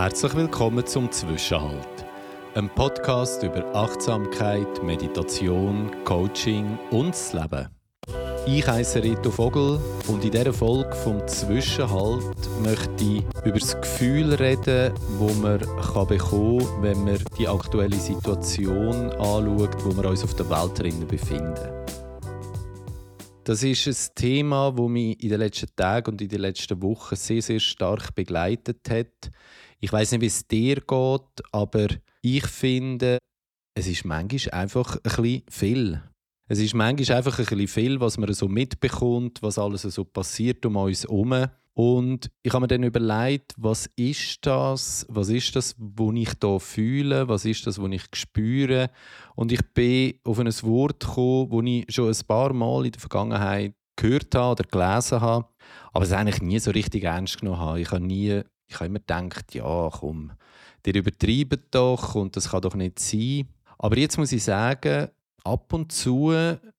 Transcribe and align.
Herzlich 0.00 0.36
willkommen 0.36 0.86
zum 0.86 1.10
Zwischenhalt. 1.10 2.06
Ein 2.54 2.72
Podcast 2.72 3.42
über 3.42 3.66
Achtsamkeit, 3.74 4.80
Meditation, 4.84 5.90
Coaching 6.04 6.78
und 6.92 7.08
das 7.08 7.32
Leben. 7.32 7.66
Ich 8.46 8.64
heiße 8.64 9.02
Rito 9.02 9.32
Vogel 9.32 9.80
und 10.06 10.24
in 10.24 10.30
dieser 10.30 10.52
Folge 10.52 10.94
vom 10.94 11.26
Zwischenhalt 11.26 12.22
möchte 12.62 13.04
ich 13.04 13.24
über 13.44 13.58
das 13.58 13.74
Gefühl 13.80 14.34
reden, 14.34 14.94
wo 15.18 15.30
man 15.32 15.58
bekommen 15.58 16.18
kann, 16.18 16.82
wenn 16.82 17.04
man 17.04 17.18
die 17.36 17.48
aktuelle 17.48 17.96
Situation 17.96 19.10
anschaut, 19.14 19.84
wo 19.84 20.00
wir 20.00 20.10
uns 20.10 20.22
auf 20.22 20.36
der 20.36 20.48
Welt 20.48 20.78
drinnen 20.78 21.08
befinden. 21.08 21.72
Das 23.42 23.64
ist 23.64 23.86
ein 23.88 24.14
Thema, 24.14 24.70
das 24.70 24.88
mich 24.88 25.20
in 25.24 25.30
den 25.30 25.40
letzten 25.40 25.74
Tagen 25.74 26.12
und 26.12 26.22
in 26.22 26.28
den 26.28 26.40
letzten 26.40 26.80
Wochen 26.82 27.16
sehr, 27.16 27.42
sehr 27.42 27.58
stark 27.58 28.14
begleitet 28.14 28.88
hat. 28.88 29.32
Ich 29.80 29.92
weiß 29.92 30.12
nicht, 30.12 30.20
wie 30.20 30.26
es 30.26 30.46
dir 30.46 30.76
geht, 30.76 31.44
aber 31.52 31.86
ich 32.20 32.46
finde, 32.46 33.18
es 33.76 33.86
ist 33.86 34.04
manchmal 34.04 34.60
einfach 34.60 34.96
ein 34.96 35.02
bisschen 35.02 35.42
viel. 35.48 36.02
Es 36.48 36.58
ist 36.58 36.74
manchmal 36.74 37.18
einfach 37.18 37.38
ein 37.38 37.44
bisschen 37.44 37.68
viel, 37.68 38.00
was 38.00 38.18
man 38.18 38.32
so 38.32 38.48
mitbekommt, 38.48 39.40
was 39.40 39.58
alles 39.58 39.82
so 39.82 40.04
passiert 40.04 40.66
um 40.66 40.76
uns 40.76 41.04
herum. 41.04 41.46
Und 41.74 42.28
ich 42.42 42.52
habe 42.52 42.62
mir 42.62 42.66
dann 42.66 42.82
überlegt, 42.82 43.54
was 43.56 43.88
ist 43.94 44.44
das? 44.44 45.06
Was 45.08 45.28
ist 45.28 45.54
das, 45.54 45.76
was 45.78 46.14
ich 46.16 46.30
hier 46.42 46.58
fühle? 46.58 47.28
Was 47.28 47.44
ist 47.44 47.64
das, 47.68 47.80
was 47.80 47.90
ich 47.92 48.02
spüre? 48.14 48.90
Und 49.36 49.52
ich 49.52 49.60
bin 49.74 50.14
auf 50.24 50.40
ein 50.40 50.48
Wort 50.62 51.06
gekommen, 51.06 51.50
das 51.50 51.72
ich 51.72 51.94
schon 51.94 52.08
ein 52.08 52.26
paar 52.26 52.52
Mal 52.52 52.86
in 52.86 52.92
der 52.92 53.00
Vergangenheit 53.00 53.74
gehört 53.94 54.34
habe 54.34 54.60
oder 54.60 54.64
gelesen 54.64 55.20
habe, 55.20 55.46
aber 55.92 56.04
es 56.04 56.12
eigentlich 56.12 56.42
nie 56.42 56.58
so 56.58 56.72
richtig 56.72 57.04
ernst 57.04 57.38
genommen 57.38 57.60
habe. 57.60 57.80
Ich 57.80 57.90
habe 57.90 58.04
nie 58.04 58.42
ich 58.68 58.74
habe 58.76 58.86
immer 58.86 58.98
gedacht, 58.98 59.54
ja, 59.54 59.90
komm, 59.90 60.32
der 60.84 60.94
übertreibt 60.94 61.74
doch 61.74 62.14
und 62.14 62.36
das 62.36 62.50
kann 62.50 62.62
doch 62.62 62.74
nicht 62.74 62.98
sein. 62.98 63.48
Aber 63.78 63.96
jetzt 63.96 64.18
muss 64.18 64.32
ich 64.32 64.44
sagen, 64.44 65.08
ab 65.44 65.72
und 65.72 65.90
zu, 65.92 66.32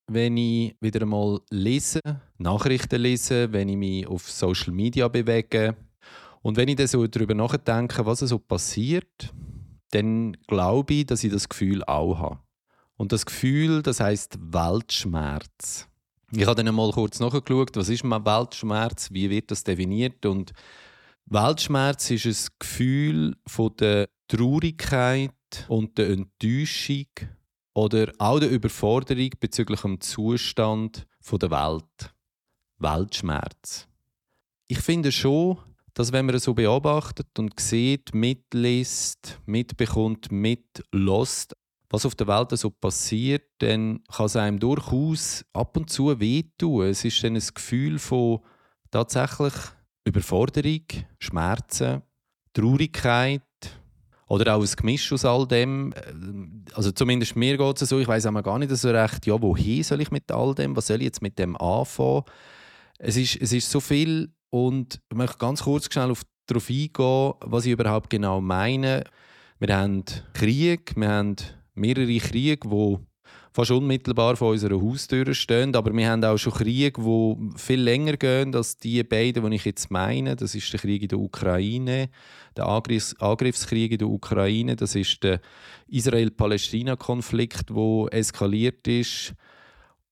wenn 0.08 0.38
ich 0.38 0.76
wieder 0.80 1.02
einmal 1.02 1.40
lese, 1.50 2.00
Nachrichten 2.38 3.02
lese, 3.02 3.52
wenn 3.52 3.70
ich 3.70 3.78
mich 3.78 4.08
auf 4.08 4.30
Social 4.30 4.74
Media 4.74 5.08
bewege 5.08 5.76
und 6.42 6.58
wenn 6.58 6.68
ich 6.68 6.76
dann 6.76 6.88
so 6.88 7.06
darüber 7.08 7.34
nachdenke, 7.34 8.06
was 8.06 8.20
so 8.20 8.40
passiert, 8.40 9.34
dann 9.92 10.34
glaube 10.48 10.94
ich, 10.94 11.06
dass 11.08 11.24
ich 11.24 11.32
das 11.32 11.50
Gefühl 11.50 11.84
auch 11.84 12.20
habe. 12.20 12.40
Und 12.98 13.12
das 13.12 13.26
Gefühl, 13.26 13.82
das 13.82 14.00
heißt 14.00 14.38
Weltschmerz. 14.40 15.88
Ich 16.32 16.46
habe 16.46 16.56
dann 16.56 16.68
einmal 16.68 16.92
kurz 16.92 17.20
nachgeschaut, 17.20 17.76
was 17.76 17.90
ist 17.90 18.04
mein 18.04 18.26
Weltschmerz, 18.26 19.10
wie 19.12 19.30
wird 19.30 19.50
das 19.52 19.64
definiert 19.64 20.26
und 20.26 20.52
Weltschmerz 21.32 22.10
ist 22.10 22.26
ein 22.26 22.56
Gefühl 22.58 23.36
von 23.46 23.76
der 23.78 24.10
Traurigkeit 24.28 25.32
und 25.68 25.96
der 26.00 26.10
Enttäuschung 26.10 27.06
oder 27.76 28.12
auch 28.18 28.40
der 28.40 28.50
Überforderung 28.50 29.30
bezüglich 29.40 29.82
dem 29.82 30.02
Zustand 30.02 31.06
der 31.32 31.52
Welt. 31.52 32.16
Weltschmerz. 32.80 33.88
Ich 34.68 34.80
finde 34.80 35.12
schon, 35.12 35.60
dass 35.94 36.12
wenn 36.12 36.26
man 36.26 36.34
es 36.34 36.46
so 36.46 36.56
beobachtet 36.56 37.38
und 37.38 37.60
sieht, 37.60 38.12
mitliest, 38.16 39.40
mitbekommt, 39.46 40.32
mitlost, 40.32 41.56
was 41.92 42.08
auf 42.08 42.16
der 42.16 42.26
Welt 42.26 42.58
so 42.58 42.72
passiert, 42.72 43.44
dann 43.60 44.04
kann 44.12 44.26
es 44.26 44.36
einem 44.36 44.60
durchaus 44.60 45.46
ab 45.54 45.78
und 45.78 45.92
zu 45.92 46.20
wehtun. 46.20 46.88
Es 46.88 47.06
ist 47.06 47.24
dann 47.24 47.36
ein 47.36 47.50
Gefühl 47.54 48.00
von 48.00 48.40
tatsächlich 48.90 49.54
Überforderung, 50.10 50.82
Schmerzen, 51.20 52.02
Traurigkeit 52.54 53.42
oder 54.28 54.56
auch 54.56 54.62
ein 54.62 54.70
Gemisch 54.76 55.12
aus 55.12 55.26
all 55.26 55.48
dem. 55.48 55.92
Äh, 55.94 56.76
also 56.76 56.92
zumindest 56.92 57.36
mir 57.36 57.58
geht 57.58 57.82
es 57.82 57.90
so, 57.90 58.00
ich 58.00 58.08
weiß 58.08 58.26
auch 58.26 58.44
gar 58.44 58.60
nicht 58.60 58.76
so 58.76 58.90
recht, 58.90 59.26
ja, 59.26 59.42
wohin 59.42 59.84
soll 59.84 60.02
ich 60.02 60.12
mit 60.12 60.32
all 60.32 60.56
dem, 60.56 60.76
was 60.76 60.88
soll 60.88 60.98
ich 60.98 61.06
jetzt 61.06 61.22
mit 61.22 61.38
dem 61.40 61.56
anfangen? 61.58 62.24
Es 62.98 63.18
ist, 63.18 63.38
es 63.42 63.54
ist 63.54 63.70
so 63.70 63.80
viel 63.80 64.32
und 64.50 65.00
ich 65.10 65.18
möchte 65.18 65.38
ganz 65.38 65.64
kurz 65.64 65.92
schnell 65.92 66.12
auf, 66.12 66.24
darauf 66.48 66.70
eingehen, 66.70 67.34
was 67.42 67.66
ich 67.66 67.72
überhaupt 67.72 68.10
genau 68.10 68.42
meine. 68.42 69.04
Wir 69.60 69.76
haben 69.76 70.04
Krieg, 70.34 70.94
wir 70.96 71.10
haben 71.10 71.36
mehrere 71.76 72.18
Kriege, 72.18 72.68
die 72.68 72.98
fast 73.60 73.72
unmittelbar 73.72 74.38
vor 74.38 74.52
unserer 74.52 74.82
Haustür 74.82 75.34
stehen. 75.34 75.76
Aber 75.76 75.94
wir 75.94 76.10
haben 76.10 76.24
auch 76.24 76.38
schon 76.38 76.54
Kriege, 76.54 76.94
die 77.02 77.58
viel 77.58 77.82
länger 77.82 78.16
gehen 78.16 78.56
als 78.56 78.78
die 78.78 79.04
beiden, 79.04 79.50
die 79.50 79.56
ich 79.58 79.66
jetzt 79.66 79.92
meine. 79.92 80.38
Das 80.38 80.56
ist 80.56 80.72
der 80.72 80.80
Krieg 80.80 81.02
in 81.02 81.10
der 81.10 81.20
Ukraine, 81.20 82.10
der 82.56 82.68
Angriffs 82.68 83.16
Angriffskrieg 83.20 83.92
in 83.92 83.98
der 83.98 84.08
Ukraine. 84.08 84.78
Das 84.78 84.96
ist 84.96 85.22
der 85.24 85.42
Israel-Palästina-Konflikt, 85.88 87.70
der 87.70 88.08
eskaliert 88.12 88.88
ist 88.88 89.34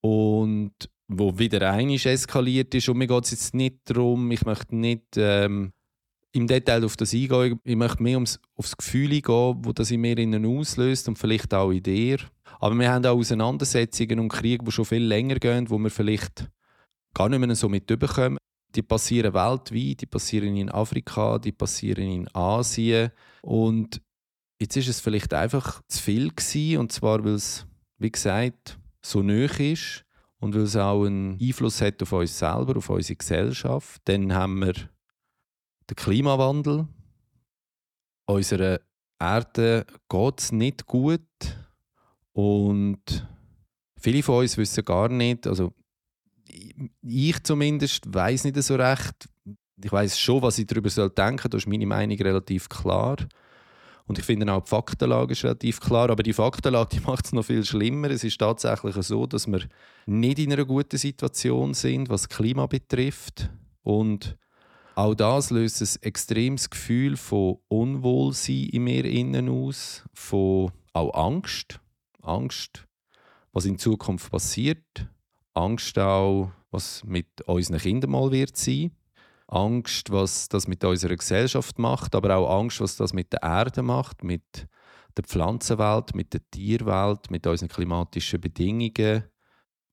und 0.01 0.73
wo 1.07 1.39
wieder 1.39 1.71
einig 1.71 2.05
eskaliert 2.05 2.75
ist. 2.75 2.89
Und 2.89 2.97
mir 2.97 3.07
geht 3.07 3.23
es 3.23 3.31
jetzt 3.31 3.55
nicht 3.55 3.77
darum, 3.85 4.29
ich 4.29 4.45
möchte 4.45 4.75
nicht 4.75 5.15
ähm, 5.15 5.71
im 6.33 6.47
Detail 6.47 6.83
auf 6.83 6.97
das 6.97 7.13
eingehen. 7.13 7.61
Ich 7.63 7.77
möchte 7.77 8.03
mehr 8.03 8.17
ums, 8.17 8.41
aufs 8.57 8.75
Gefühl 8.75 9.13
eingehen, 9.13 9.61
das 9.61 9.73
das 9.73 9.91
in 9.91 10.01
mir 10.01 10.17
innen 10.17 10.45
auslöst 10.45 11.07
und 11.07 11.17
vielleicht 11.17 11.53
auch 11.53 11.71
in 11.71 11.81
dir. 11.81 12.17
Aber 12.59 12.75
wir 12.75 12.91
haben 12.91 13.05
auch 13.05 13.17
Auseinandersetzungen 13.17 14.19
und 14.19 14.29
Kriege, 14.29 14.63
die 14.63 14.71
schon 14.71 14.85
viel 14.85 15.03
länger 15.03 15.35
gehen, 15.35 15.69
wo 15.69 15.77
wir 15.77 15.89
vielleicht 15.89 16.49
gar 17.13 17.29
nicht 17.29 17.39
mehr 17.39 17.55
so 17.55 17.69
mitbekommen. 17.69 18.37
Die 18.75 18.81
passieren 18.81 19.33
weltweit, 19.33 20.01
die 20.01 20.05
passieren 20.05 20.55
in 20.55 20.69
Afrika, 20.69 21.39
die 21.39 21.51
passieren 21.51 22.03
in 22.03 22.35
Asien. 22.35 23.11
Und 23.41 24.01
jetzt 24.59 24.77
ist 24.77 24.87
es 24.87 24.99
vielleicht 24.99 25.33
einfach 25.33 25.81
zu 25.87 26.01
viel 26.01 26.29
gewesen, 26.29 26.79
und 26.79 26.91
zwar, 26.91 27.23
weil 27.23 27.33
es, 27.33 27.65
wie 27.97 28.11
gesagt, 28.11 28.77
so 29.01 29.21
nöch 29.21 29.59
ist 29.59 30.05
und 30.39 30.53
weil 30.53 30.63
es 30.63 30.75
auch 30.75 31.05
einen 31.05 31.39
Einfluss 31.41 31.81
hat 31.81 32.01
auf 32.01 32.11
uns 32.11 32.37
selber, 32.37 32.77
auf 32.77 32.89
unsere 32.89 33.17
Gesellschaft. 33.17 34.01
Dann 34.05 34.33
haben 34.33 34.59
wir 34.59 34.73
den 35.89 35.95
Klimawandel. 35.95 36.87
Unserer 38.25 38.81
Erde 39.19 39.85
geht 40.09 40.39
es 40.39 40.51
nicht 40.51 40.85
gut. 40.85 41.21
Und 42.37 43.27
viele 43.99 44.21
von 44.21 44.41
uns 44.41 44.57
wissen 44.57 44.85
gar 44.85 45.09
nicht, 45.09 45.47
also 45.47 45.73
ich 47.01 47.41
zumindest 47.41 48.13
weiß 48.13 48.43
nicht 48.43 48.61
so 48.61 48.75
recht. 48.75 49.27
Ich 49.83 49.91
weiß 49.91 50.19
schon, 50.19 50.43
was 50.43 50.59
ich 50.59 50.67
darüber 50.67 50.91
soll 50.91 51.09
denken. 51.09 51.49
Da 51.49 51.57
ist 51.57 51.67
meine 51.67 51.87
Meinung 51.87 52.15
relativ 52.15 52.69
klar. 52.69 53.17
Und 54.05 54.19
ich 54.19 54.25
finde 54.25 54.53
auch, 54.53 54.63
die 54.63 54.69
Faktenlage 54.69 55.31
ist 55.31 55.43
relativ 55.43 55.79
klar. 55.79 56.11
Aber 56.11 56.21
die 56.21 56.31
Faktenlage 56.31 57.01
macht 57.07 57.25
es 57.25 57.33
noch 57.33 57.43
viel 57.43 57.65
schlimmer. 57.65 58.11
Es 58.11 58.23
ist 58.23 58.37
tatsächlich 58.37 58.95
so, 58.97 59.25
dass 59.25 59.47
wir 59.47 59.61
nicht 60.05 60.37
in 60.37 60.53
einer 60.53 60.65
guten 60.65 60.97
Situation 60.97 61.73
sind, 61.73 62.07
was 62.07 62.29
Klima 62.29 62.67
betrifft. 62.67 63.49
Und 63.81 64.37
auch 64.93 65.15
das 65.15 65.49
löst 65.49 65.81
ein 65.81 66.03
extremes 66.03 66.69
Gefühl 66.69 67.17
von 67.17 67.57
Unwohlsein 67.67 68.69
in 68.71 68.83
mir 68.83 69.05
innen 69.05 69.49
aus, 69.49 70.03
von 70.13 70.71
auch 70.93 71.15
Angst. 71.15 71.79
Angst, 72.27 72.87
was 73.51 73.65
in 73.65 73.77
Zukunft 73.77 74.31
passiert. 74.31 75.07
Angst 75.53 75.97
auch, 75.97 76.51
was 76.71 77.03
mit 77.03 77.41
unseren 77.47 77.79
Kindern 77.79 78.11
mal 78.11 78.31
wird 78.31 78.57
sein. 78.57 78.91
Angst, 79.47 80.11
was 80.11 80.49
das 80.49 80.67
mit 80.67 80.83
unserer 80.83 81.15
Gesellschaft 81.15 81.79
macht, 81.79 82.15
aber 82.15 82.35
auch 82.35 82.59
Angst, 82.59 82.81
was 82.81 82.97
das 82.97 83.13
mit 83.13 83.31
der 83.31 83.43
Erde 83.43 83.81
macht, 83.81 84.23
mit 84.23 84.67
der 85.15 85.23
Pflanzenwelt, 85.23 86.13
mit 86.15 86.33
der 86.33 86.41
Tierwelt, 86.51 87.31
mit 87.31 87.47
unseren 87.47 87.69
klimatischen 87.69 88.41
Bedingungen. 88.41 89.23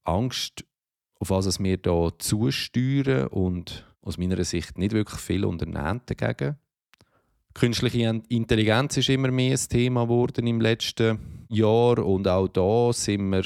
Angst, 0.03 0.65
auf 1.19 1.31
was 1.31 1.59
wir 1.59 1.79
hier 1.83 2.13
zusteuern 2.19 3.29
und 3.29 3.87
aus 4.03 4.19
meiner 4.19 4.43
Sicht 4.45 4.77
nicht 4.77 4.93
wirklich 4.93 5.21
viel 5.21 5.45
unternehmen 5.45 6.03
dagegen. 6.07 6.59
Künstliche 7.55 8.21
Intelligenz 8.29 8.97
ist 8.97 9.09
immer 9.09 9.31
mehr 9.31 9.53
ein 9.53 9.69
Thema 9.69 10.03
geworden 10.03 10.47
im 10.47 10.61
letzten 10.61 11.47
Jahr 11.49 11.99
und 12.05 12.27
auch 12.27 12.49
da 12.49 12.93
sind 12.93 13.31
wir 13.31 13.45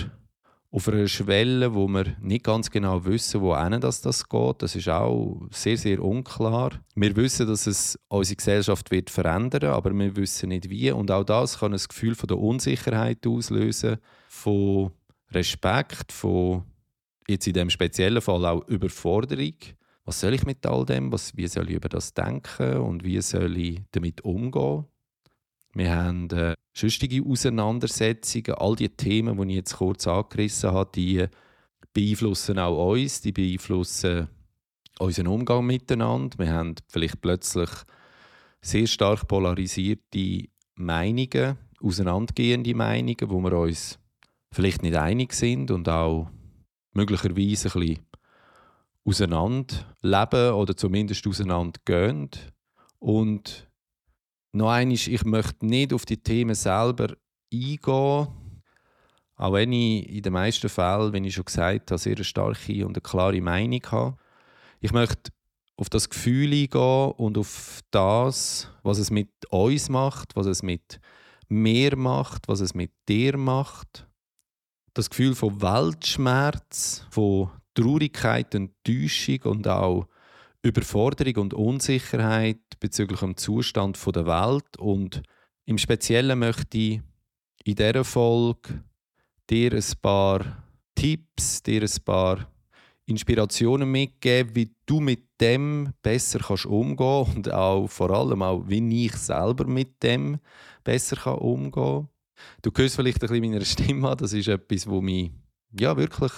auf 0.70 0.88
einer 0.88 1.06
Schwelle, 1.08 1.74
wo 1.74 1.88
wir 1.88 2.16
nicht 2.20 2.44
ganz 2.44 2.70
genau 2.70 3.04
wissen, 3.04 3.42
wohin 3.42 3.80
das, 3.80 4.00
das 4.00 4.28
geht. 4.28 4.62
Das 4.62 4.74
ist 4.74 4.88
auch 4.88 5.42
sehr, 5.50 5.76
sehr 5.76 6.02
unklar. 6.02 6.72
Wir 6.94 7.16
wissen, 7.16 7.46
dass 7.46 7.66
es 7.66 7.98
unsere 8.08 8.36
Gesellschaft 8.36 8.90
wird 8.90 9.10
verändern, 9.10 9.70
aber 9.70 9.92
wir 9.92 10.16
wissen 10.16 10.50
nicht 10.50 10.68
wie. 10.68 10.90
Und 10.90 11.10
auch 11.10 11.24
das 11.24 11.58
kann 11.58 11.72
ein 11.72 11.80
Gefühl 11.86 12.14
von 12.14 12.28
der 12.28 12.38
Unsicherheit 12.38 13.26
auslösen, 13.26 13.98
von 14.28 14.90
Respekt, 15.32 16.12
von 16.12 16.64
jetzt 17.28 17.46
in 17.46 17.54
dem 17.54 17.70
speziellen 17.70 18.22
Fall 18.22 18.44
auch 18.44 18.66
Überforderung 18.68 19.54
was 20.08 20.20
soll 20.20 20.32
ich 20.32 20.46
mit 20.46 20.64
all 20.64 20.86
dem, 20.86 21.12
was, 21.12 21.36
wie 21.36 21.46
soll 21.48 21.68
ich 21.68 21.76
über 21.76 21.90
das 21.90 22.14
denken 22.14 22.78
und 22.78 23.04
wie 23.04 23.20
soll 23.20 23.58
ich 23.58 23.82
damit 23.92 24.22
umgehen. 24.22 24.86
Wir 25.74 25.94
haben 25.94 26.30
äh, 26.30 26.54
sonstige 26.72 27.22
Auseinandersetzungen, 27.22 28.54
all 28.56 28.74
die 28.74 28.88
Themen, 28.88 29.36
die 29.36 29.50
ich 29.50 29.56
jetzt 29.56 29.76
kurz 29.76 30.06
angerissen 30.06 30.72
habe, 30.72 30.90
die 30.94 31.26
beeinflussen 31.92 32.58
auch 32.58 32.92
uns, 32.92 33.20
die 33.20 33.32
beeinflussen 33.32 34.28
unseren 34.98 35.26
Umgang 35.26 35.66
miteinander. 35.66 36.38
Wir 36.38 36.54
haben 36.54 36.76
vielleicht 36.88 37.20
plötzlich 37.20 37.68
sehr 38.62 38.86
stark 38.86 39.28
polarisierte 39.28 40.48
Meinungen, 40.76 41.58
auseinandergehende 41.82 42.74
Meinungen, 42.74 43.28
wo 43.28 43.40
wir 43.40 43.52
uns 43.52 43.98
vielleicht 44.52 44.82
nicht 44.82 44.96
einig 44.96 45.34
sind 45.34 45.70
und 45.70 45.86
auch 45.86 46.30
möglicherweise 46.94 47.68
ein 47.68 47.80
bisschen 47.80 48.07
auseinanderleben 49.08 50.52
oder 50.52 50.76
zumindest 50.76 51.26
auseinandergehen. 51.26 52.30
Und 52.98 53.68
noch 54.52 54.70
eines, 54.70 55.06
ich 55.06 55.24
möchte 55.24 55.66
nicht 55.66 55.92
auf 55.92 56.04
die 56.04 56.22
Themen 56.22 56.54
selber 56.54 57.14
eingehen, 57.52 58.28
auch 59.36 59.52
wenn 59.52 59.72
ich 59.72 60.08
in 60.08 60.22
den 60.22 60.32
meisten 60.32 60.68
Fällen, 60.68 61.12
wenn 61.12 61.24
ich 61.24 61.34
schon 61.34 61.44
gesagt 61.44 61.90
habe, 61.90 61.98
sehr 61.98 62.16
eine 62.16 62.24
starke 62.24 62.84
und 62.84 62.96
eine 62.96 63.00
klare 63.00 63.40
Meinung 63.40 63.82
habe. 63.90 64.16
Ich 64.80 64.92
möchte 64.92 65.30
auf 65.76 65.88
das 65.88 66.10
Gefühl 66.10 66.52
eingehen 66.52 67.12
und 67.12 67.38
auf 67.38 67.80
das, 67.92 68.68
was 68.82 68.98
es 68.98 69.10
mit 69.10 69.30
uns 69.50 69.88
macht, 69.88 70.34
was 70.34 70.46
es 70.46 70.62
mit 70.62 71.00
mir 71.48 71.96
macht, 71.96 72.48
was 72.48 72.60
es 72.60 72.74
mit 72.74 72.90
dir 73.08 73.36
macht. 73.36 74.06
Das 74.92 75.08
Gefühl 75.08 75.36
von 75.36 75.62
Weltschmerz, 75.62 77.06
von 77.10 77.50
Traurigkeit, 77.74 78.54
Enttäuschung 78.54 79.42
und 79.44 79.68
auch 79.68 80.06
Überforderung 80.62 81.36
und 81.36 81.54
Unsicherheit 81.54 82.58
bezüglich 82.80 83.20
dem 83.20 83.36
Zustand 83.36 83.98
der 84.14 84.26
Welt. 84.26 84.76
Und 84.78 85.22
im 85.64 85.78
Speziellen 85.78 86.38
möchte 86.38 86.78
ich 86.78 87.00
in 87.64 87.76
dieser 87.76 88.04
Folge 88.04 88.82
dir 89.48 89.72
ein 89.72 89.84
paar 90.02 90.64
Tipps, 90.94 91.62
dir 91.62 91.82
ein 91.82 92.04
paar 92.04 92.50
Inspirationen 93.06 93.90
mitgeben, 93.90 94.54
wie 94.54 94.74
du 94.84 95.00
mit 95.00 95.40
dem 95.40 95.92
besser 96.02 96.40
kannst 96.40 96.66
umgehen 96.66 97.26
und 97.34 97.52
auch 97.52 97.86
vor 97.86 98.10
allem 98.10 98.42
auch, 98.42 98.64
wie 98.66 99.06
ich 99.06 99.14
selber 99.14 99.66
mit 99.66 100.02
dem 100.02 100.38
besser 100.84 101.16
kann 101.16 101.38
umgehen 101.38 101.72
kann. 101.72 102.08
Du 102.62 102.70
hörst 102.76 102.96
vielleicht 102.96 103.22
ein 103.22 103.28
bisschen 103.28 103.50
meiner 103.50 103.64
Stimme 103.64 104.10
an, 104.10 104.18
das 104.18 104.32
ist 104.32 104.48
etwas, 104.48 104.86
was 104.86 105.02
mich 105.02 105.30
ja, 105.78 105.96
wirklich 105.96 106.32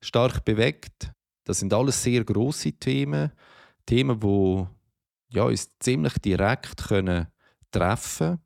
stark 0.00 0.44
bewegt. 0.44 1.12
Das 1.44 1.60
sind 1.60 1.72
alles 1.72 2.02
sehr 2.02 2.24
große 2.24 2.72
Themen, 2.72 3.32
Themen, 3.86 4.20
die 4.20 4.66
ja, 5.30 5.44
uns 5.44 5.78
ziemlich 5.78 6.14
direkt 6.18 6.88
können 6.88 7.28
treffen 7.70 8.38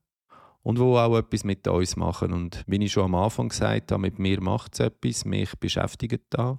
und 0.62 0.78
wo 0.78 0.96
auch 0.96 1.16
etwas 1.16 1.44
mit 1.44 1.66
uns 1.66 1.96
machen. 1.96 2.32
Und 2.32 2.64
wie 2.66 2.84
ich 2.84 2.92
schon 2.92 3.04
am 3.04 3.14
Anfang 3.14 3.48
gesagt 3.48 3.92
habe, 3.92 4.02
mit 4.02 4.18
mir 4.18 4.40
macht 4.40 4.74
es 4.74 4.80
etwas, 4.80 5.24
mich 5.24 5.54
beschäftigt 5.58 6.24
da. 6.30 6.58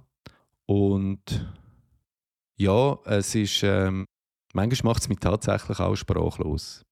Und 0.66 1.46
ja, 2.56 2.98
es 3.04 3.34
ist, 3.34 3.62
ähm, 3.62 4.06
manchmal 4.52 4.92
macht 4.92 5.02
es 5.02 5.08
mich 5.08 5.18
tatsächlich 5.18 5.80
auch 5.80 5.96
sprachlos. 5.96 6.84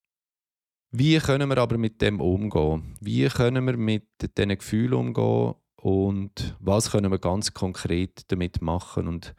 Wie 0.91 1.19
können 1.19 1.49
wir 1.49 1.59
aber 1.59 1.79
mit 1.79 2.03
dem 2.03 2.21
umgehen? 2.21 2.97
Wie 3.01 3.27
können 3.29 3.67
wir 3.67 3.77
mit 3.77 4.09
diesen 4.37 4.59
Gefühlen 4.59 4.93
umgehen 4.93 5.55
und 5.83 6.57
was 6.61 6.93
können 6.93 7.11
wir 7.11 7.19
ganz 7.19 7.53
konkret 7.53 8.31
damit 8.31 8.63
machen? 8.63 9.09
Und 9.09 9.35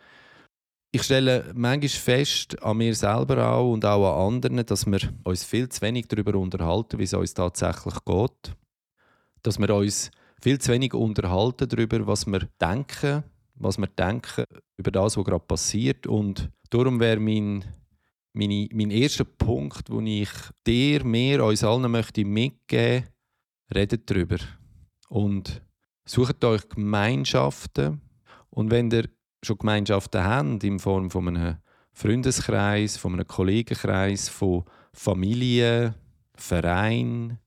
ich 0.91 1.03
stelle 1.03 1.49
manchmal 1.55 1.87
fest, 1.87 2.61
an 2.61 2.77
mir 2.77 2.93
selber 2.93 3.47
auch 3.47 3.71
und 3.71 3.85
auch 3.85 4.27
an 4.27 4.33
anderen, 4.35 4.65
dass 4.65 4.85
wir 4.85 4.99
uns 5.23 5.45
viel 5.45 5.69
zu 5.69 5.81
wenig 5.81 6.09
darüber 6.09 6.37
unterhalten, 6.37 6.99
wie 6.99 7.03
es 7.03 7.13
uns 7.13 7.33
tatsächlich 7.33 7.95
geht. 8.03 8.57
Dass 9.41 9.57
wir 9.57 9.73
uns 9.73 10.11
viel 10.41 10.59
zu 10.59 10.73
wenig 10.73 10.93
unterhalten 10.93 11.69
darüber, 11.69 12.05
was 12.07 12.27
wir 12.27 12.41
denken, 12.59 13.23
was 13.55 13.77
wir 13.77 13.87
denken 13.87 14.43
über 14.75 14.91
das, 14.91 15.15
was 15.15 15.23
gerade 15.23 15.45
passiert. 15.45 16.07
Und 16.07 16.49
darum 16.69 16.99
wäre 16.99 17.21
mein, 17.21 17.63
meine, 18.33 18.67
mein 18.73 18.91
erster 18.91 19.23
Punkt, 19.23 19.87
den 19.87 20.07
ich 20.07 20.29
dir, 20.67 21.05
mir, 21.05 21.45
uns 21.45 21.63
allen 21.63 21.89
möchte 21.89 22.25
mitgeben 22.25 23.05
möchte, 23.05 23.13
redet 23.73 24.11
darüber. 24.11 24.39
Und 25.07 25.61
sucht 26.05 26.43
euch 26.43 26.67
Gemeinschaften. 26.69 28.01
Und 28.49 28.71
wenn 28.71 28.91
ihr 28.91 29.09
schon 29.43 29.57
Gemeinschaften 29.57 30.23
habt, 30.23 30.63
in 30.63 30.79
Form 30.79 31.09
von 31.09 31.27
einem 31.27 31.57
Freundeskreis, 31.91 32.97
von 32.97 33.13
einem 33.13 33.27
Kollegenkreis, 33.27 34.29
von 34.29 34.63
Familie, 34.93 35.95
Verein, 36.35 37.39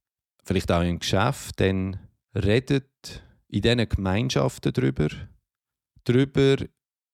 vielleicht 0.45 0.71
auch 0.71 0.83
im 0.83 0.99
Geschäft, 0.99 1.61
dann 1.61 1.99
redet 2.35 3.23
in 3.49 3.63
diesen 3.63 3.89
Gemeinschaften 3.89 4.73
darüber 4.73 5.09
darüber, 6.07 6.57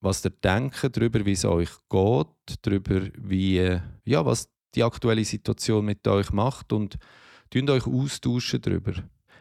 was 0.00 0.24
ihr 0.24 0.30
denkt, 0.30 0.96
darüber, 0.96 1.24
wie 1.24 1.32
es 1.32 1.44
euch 1.44 1.70
geht, 1.88 2.58
darüber, 2.62 3.00
wie, 3.18 3.78
ja, 4.04 4.26
was 4.26 4.48
die 4.74 4.82
aktuelle 4.82 5.24
Situation 5.24 5.84
mit 5.84 6.06
euch 6.06 6.32
macht 6.32 6.72
und 6.72 6.98
euch 7.54 7.86
austauschen 7.86 8.60
darüber. 8.60 8.92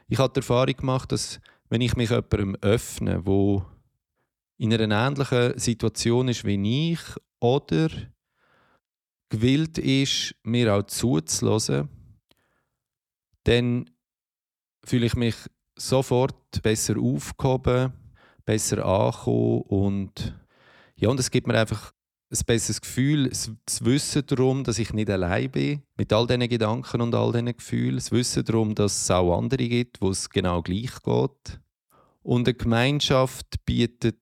Ich 0.07 0.19
habe 0.19 0.33
die 0.33 0.39
Erfahrung 0.39 0.75
gemacht, 0.75 1.11
dass 1.11 1.39
wenn 1.71 1.81
ich 1.81 1.95
mich 1.95 2.09
jemandem 2.09 2.57
öffne, 2.57 3.25
wo 3.25 3.65
in 4.57 4.73
einer 4.73 5.07
ähnlichen 5.07 5.57
Situation 5.57 6.27
ist 6.27 6.43
wie 6.43 6.91
ich 6.91 6.99
oder 7.39 7.87
gewillt 9.29 9.77
ist, 9.77 10.35
mir 10.43 10.75
auch 10.75 10.83
zuzulassen, 10.83 11.87
dann 13.45 13.89
fühle 14.85 15.05
ich 15.05 15.15
mich 15.15 15.35
sofort 15.77 16.61
besser 16.61 16.99
aufgehoben, 16.99 17.93
besser 18.43 18.85
ankommen 18.85 19.61
und 19.61 20.37
ja, 20.97 21.07
und 21.07 21.21
es 21.21 21.31
gibt 21.31 21.47
mir 21.47 21.57
einfach 21.57 21.93
ein 22.31 22.45
besseres 22.45 22.79
Gefühl, 22.79 23.29
das 23.29 23.83
Wissen 23.83 24.25
darum, 24.25 24.63
dass 24.63 24.79
ich 24.79 24.93
nicht 24.93 25.09
allein 25.09 25.51
bin 25.51 25.81
mit 25.97 26.13
all 26.13 26.27
diesen 26.27 26.47
Gedanken 26.47 27.01
und 27.01 27.13
all 27.13 27.33
diesen 27.33 27.57
Gefühlen, 27.57 27.95
das 27.95 28.11
Wissen 28.11 28.45
darum, 28.45 28.73
dass 28.73 29.03
es 29.03 29.11
auch 29.11 29.37
andere 29.37 29.67
gibt, 29.67 30.01
wo 30.01 30.11
es 30.11 30.29
genau 30.29 30.61
gleich 30.61 30.91
geht. 31.03 31.59
Und 32.23 32.47
eine 32.47 32.53
Gemeinschaft 32.53 33.65
bietet 33.65 34.17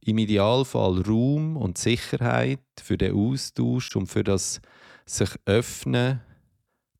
im 0.00 0.18
Idealfall 0.18 1.02
Raum 1.02 1.56
und 1.56 1.78
Sicherheit 1.78 2.60
für 2.82 2.98
den 2.98 3.14
Austausch 3.14 3.94
und 3.94 4.08
für 4.08 4.24
das 4.24 4.60
sich 5.06 5.30
öffnen, 5.44 6.20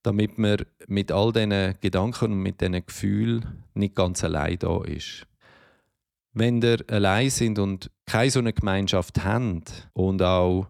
damit 0.03 0.39
man 0.39 0.59
mit 0.87 1.11
all 1.11 1.33
diesen 1.33 1.75
Gedanken 1.81 2.33
und 2.33 2.43
mit 2.43 2.61
diesen 2.61 2.87
Gefühlen 2.87 3.65
nicht 3.75 3.97
ganz 3.97 4.23
allein 4.23 4.59
da 4.59 4.85
ist 4.85 5.27
wenn 6.33 6.63
ihr 6.63 6.79
allein 6.89 7.31
sind 7.31 7.59
und 7.59 7.91
keine 8.07 8.31
so 8.31 8.39
eine 8.39 8.53
Gemeinschaft 8.53 9.23
habt 9.25 9.89
und 9.93 10.23
auch 10.23 10.67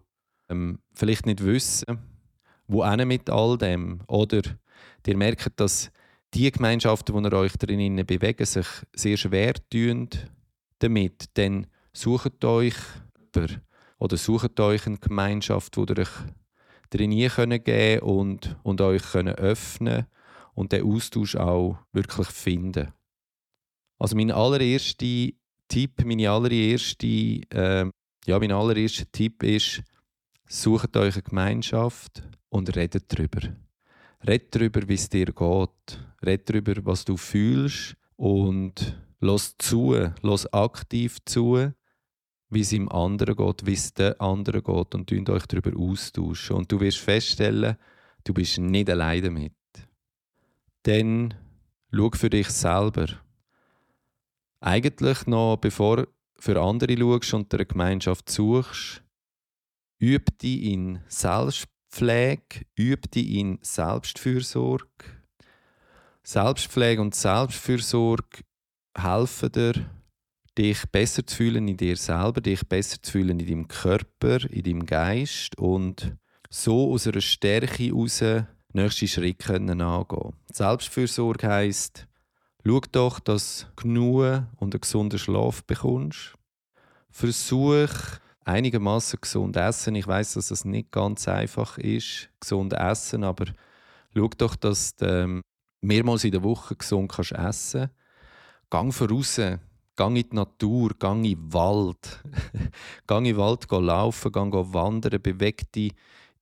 ähm, 0.49 0.79
vielleicht 0.93 1.25
nicht 1.25 1.43
wissen, 1.43 1.97
wo 2.67 2.83
mit 3.05 3.29
all 3.29 3.57
dem 3.57 4.01
oder 4.07 4.41
ihr 5.05 5.17
merkt, 5.17 5.59
dass 5.59 5.91
die 6.33 6.51
Gemeinschaften, 6.51 7.13
wo 7.13 7.19
ihr 7.19 7.33
euch 7.33 7.53
drinnen 7.53 8.05
bewegen, 8.05 8.45
sich 8.45 8.67
sehr 8.95 9.17
schwer 9.17 9.53
tun 9.69 10.09
damit, 10.79 11.25
dann 11.35 11.67
sucht 11.93 12.43
euch 12.43 12.75
jemanden 13.35 13.61
oder 13.99 14.17
sucht 14.17 14.59
euch 14.59 14.85
eine 14.85 14.97
Gemeinschaft, 14.97 15.77
wo 15.77 15.85
ihr 15.85 15.99
euch 15.99 16.09
drin 16.89 17.11
geben 17.11 17.63
könnt 17.63 18.01
und, 18.01 18.57
und 18.63 18.81
euch 18.81 19.03
können 19.03 19.35
öffnen 19.35 20.07
und 20.55 20.71
den 20.71 20.83
Austausch 20.83 21.35
auch 21.35 21.77
wirklich 21.91 22.27
finden. 22.27 22.93
Also 23.97 24.15
mein 24.15 24.31
allererster 24.31 25.29
Tipp, 25.73 26.05
meine 26.05 26.29
allererste, 26.29 27.07
äh, 27.07 27.89
ja, 28.27 28.39
mein 28.39 28.51
allererster 28.51 29.11
Tipp 29.11 29.41
ist, 29.41 29.81
sucht 30.47 30.95
euch 30.95 31.15
eine 31.15 31.23
Gemeinschaft 31.23 32.21
und 32.49 32.75
redet 32.75 33.05
darüber. 33.11 33.41
Redet 34.27 34.53
darüber, 34.53 34.87
wie 34.87 34.93
es 34.93 35.09
dir 35.09 35.25
geht. 35.25 35.99
Redet 36.23 36.47
darüber, 36.47 36.85
was 36.85 37.05
du 37.05 37.17
fühlst 37.17 37.95
und 38.17 38.99
los 39.19 39.55
zu, 39.57 39.95
los 40.21 40.45
aktiv 40.53 41.17
zu, 41.25 41.71
wie 42.51 42.61
es 42.61 42.71
im 42.71 42.87
anderen 42.91 43.35
geht, 43.35 43.65
wie 43.65 43.73
es 43.73 43.95
den 43.95 44.13
anderen 44.19 44.61
geht 44.61 44.93
und 44.93 45.09
tun 45.09 45.27
euch 45.27 45.47
darüber 45.47 45.75
austauschen. 45.75 46.55
Und 46.55 46.71
du 46.71 46.79
wirst 46.81 46.99
feststellen, 46.99 47.77
du 48.23 48.31
bist 48.35 48.59
nicht 48.59 48.91
allein 48.91 49.23
damit. 49.23 49.53
Dann 50.83 51.33
schau 51.91 52.11
für 52.13 52.29
dich 52.29 52.49
selber 52.51 53.22
eigentlich 54.63 55.27
noch, 55.27 55.57
bevor 55.57 56.07
für 56.39 56.61
andere 56.61 56.97
schaust 56.97 57.33
und 57.33 57.51
der 57.51 57.65
Gemeinschaft 57.65 58.29
suchst, 58.29 59.03
üb 60.01 60.37
dich 60.39 60.63
in 60.63 61.01
Selbstpflege, 61.07 62.65
üb 62.79 63.11
dich 63.11 63.29
in 63.29 63.59
Selbstfürsorge. 63.61 64.85
Selbstpflege 66.23 67.01
und 67.01 67.13
Selbstfürsorge 67.13 68.43
helfen 68.97 69.51
dir, 69.51 69.73
dich 70.57 70.83
besser 70.91 71.27
zu 71.27 71.35
fühlen 71.35 71.67
in 71.67 71.77
dir 71.77 71.97
selber, 71.97 72.39
dich 72.39 72.67
besser 72.67 73.01
zu 73.01 73.11
fühlen 73.11 73.39
in 73.39 73.47
deinem 73.47 73.67
Körper, 73.67 74.49
in 74.49 74.63
deinem 74.63 74.85
Geist 74.85 75.57
und 75.57 76.15
so 76.49 76.93
aus 76.93 77.07
einer 77.07 77.21
Stärke 77.21 77.83
heraus 77.83 78.23
nächste 78.71 79.07
Schritte 79.07 79.55
angehen. 79.55 80.33
Selbstfürsorge 80.51 81.47
heisst, 81.47 82.07
Schau 82.65 82.79
doch, 82.93 83.19
dass 83.19 83.67
du 83.75 83.83
genug 83.83 84.43
und 84.57 84.73
einen 84.73 84.79
gesunden 84.79 85.19
Schlaf 85.19 85.65
bekommst. 85.65 86.33
Versuch 87.11 87.89
einigermaßen 88.45 89.19
gesund 89.19 89.57
essen. 89.57 89.95
Ich 89.95 90.07
weiß, 90.07 90.35
dass 90.35 90.47
das 90.47 90.63
nicht 90.63 90.89
ganz 90.89 91.27
einfach 91.27 91.77
ist, 91.77 92.29
gesund 92.39 92.71
essen, 92.71 93.25
aber 93.25 93.47
schau 94.15 94.29
doch, 94.37 94.55
dass 94.55 94.95
du 94.95 95.05
ähm, 95.05 95.41
mehrmals 95.81 96.23
in 96.23 96.31
der 96.31 96.43
Woche 96.43 96.77
gesund 96.77 97.11
kannst 97.11 97.33
essen 97.33 97.81
kannst. 97.81 97.93
Gang 98.69 98.93
voraus, 98.93 99.41
gang 99.97 100.15
in 100.15 100.29
die 100.29 100.35
Natur, 100.35 100.91
gang 100.97 101.25
in 101.25 101.35
den 101.35 101.53
Wald. 101.53 102.23
gang 103.07 103.25
in 103.25 103.35
den 103.35 103.37
Wald 103.37 103.69
laufen, 103.69 104.31
gang 104.31 104.53
wandern, 104.53 105.21
beweg 105.21 105.69
dich 105.73 105.93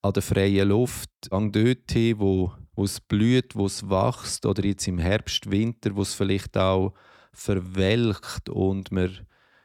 an 0.04 0.14
der 0.14 0.22
freien 0.22 0.70
Luft. 0.70 1.10
Gang 1.32 1.52
dort 1.52 1.92
hin, 1.92 2.20
wo, 2.20 2.54
wo 2.76 2.84
es 2.84 3.00
blüht, 3.00 3.56
wo 3.56 3.66
es 3.66 3.90
wächst. 3.90 4.46
Oder 4.46 4.66
jetzt 4.66 4.88
im 4.88 4.98
Herbst, 4.98 5.50
Winter, 5.50 5.96
wo 5.96 6.02
es 6.02 6.14
vielleicht 6.14 6.58
auch 6.58 6.94
verwelkt 7.34 8.50
und 8.50 8.92
man 8.92 9.18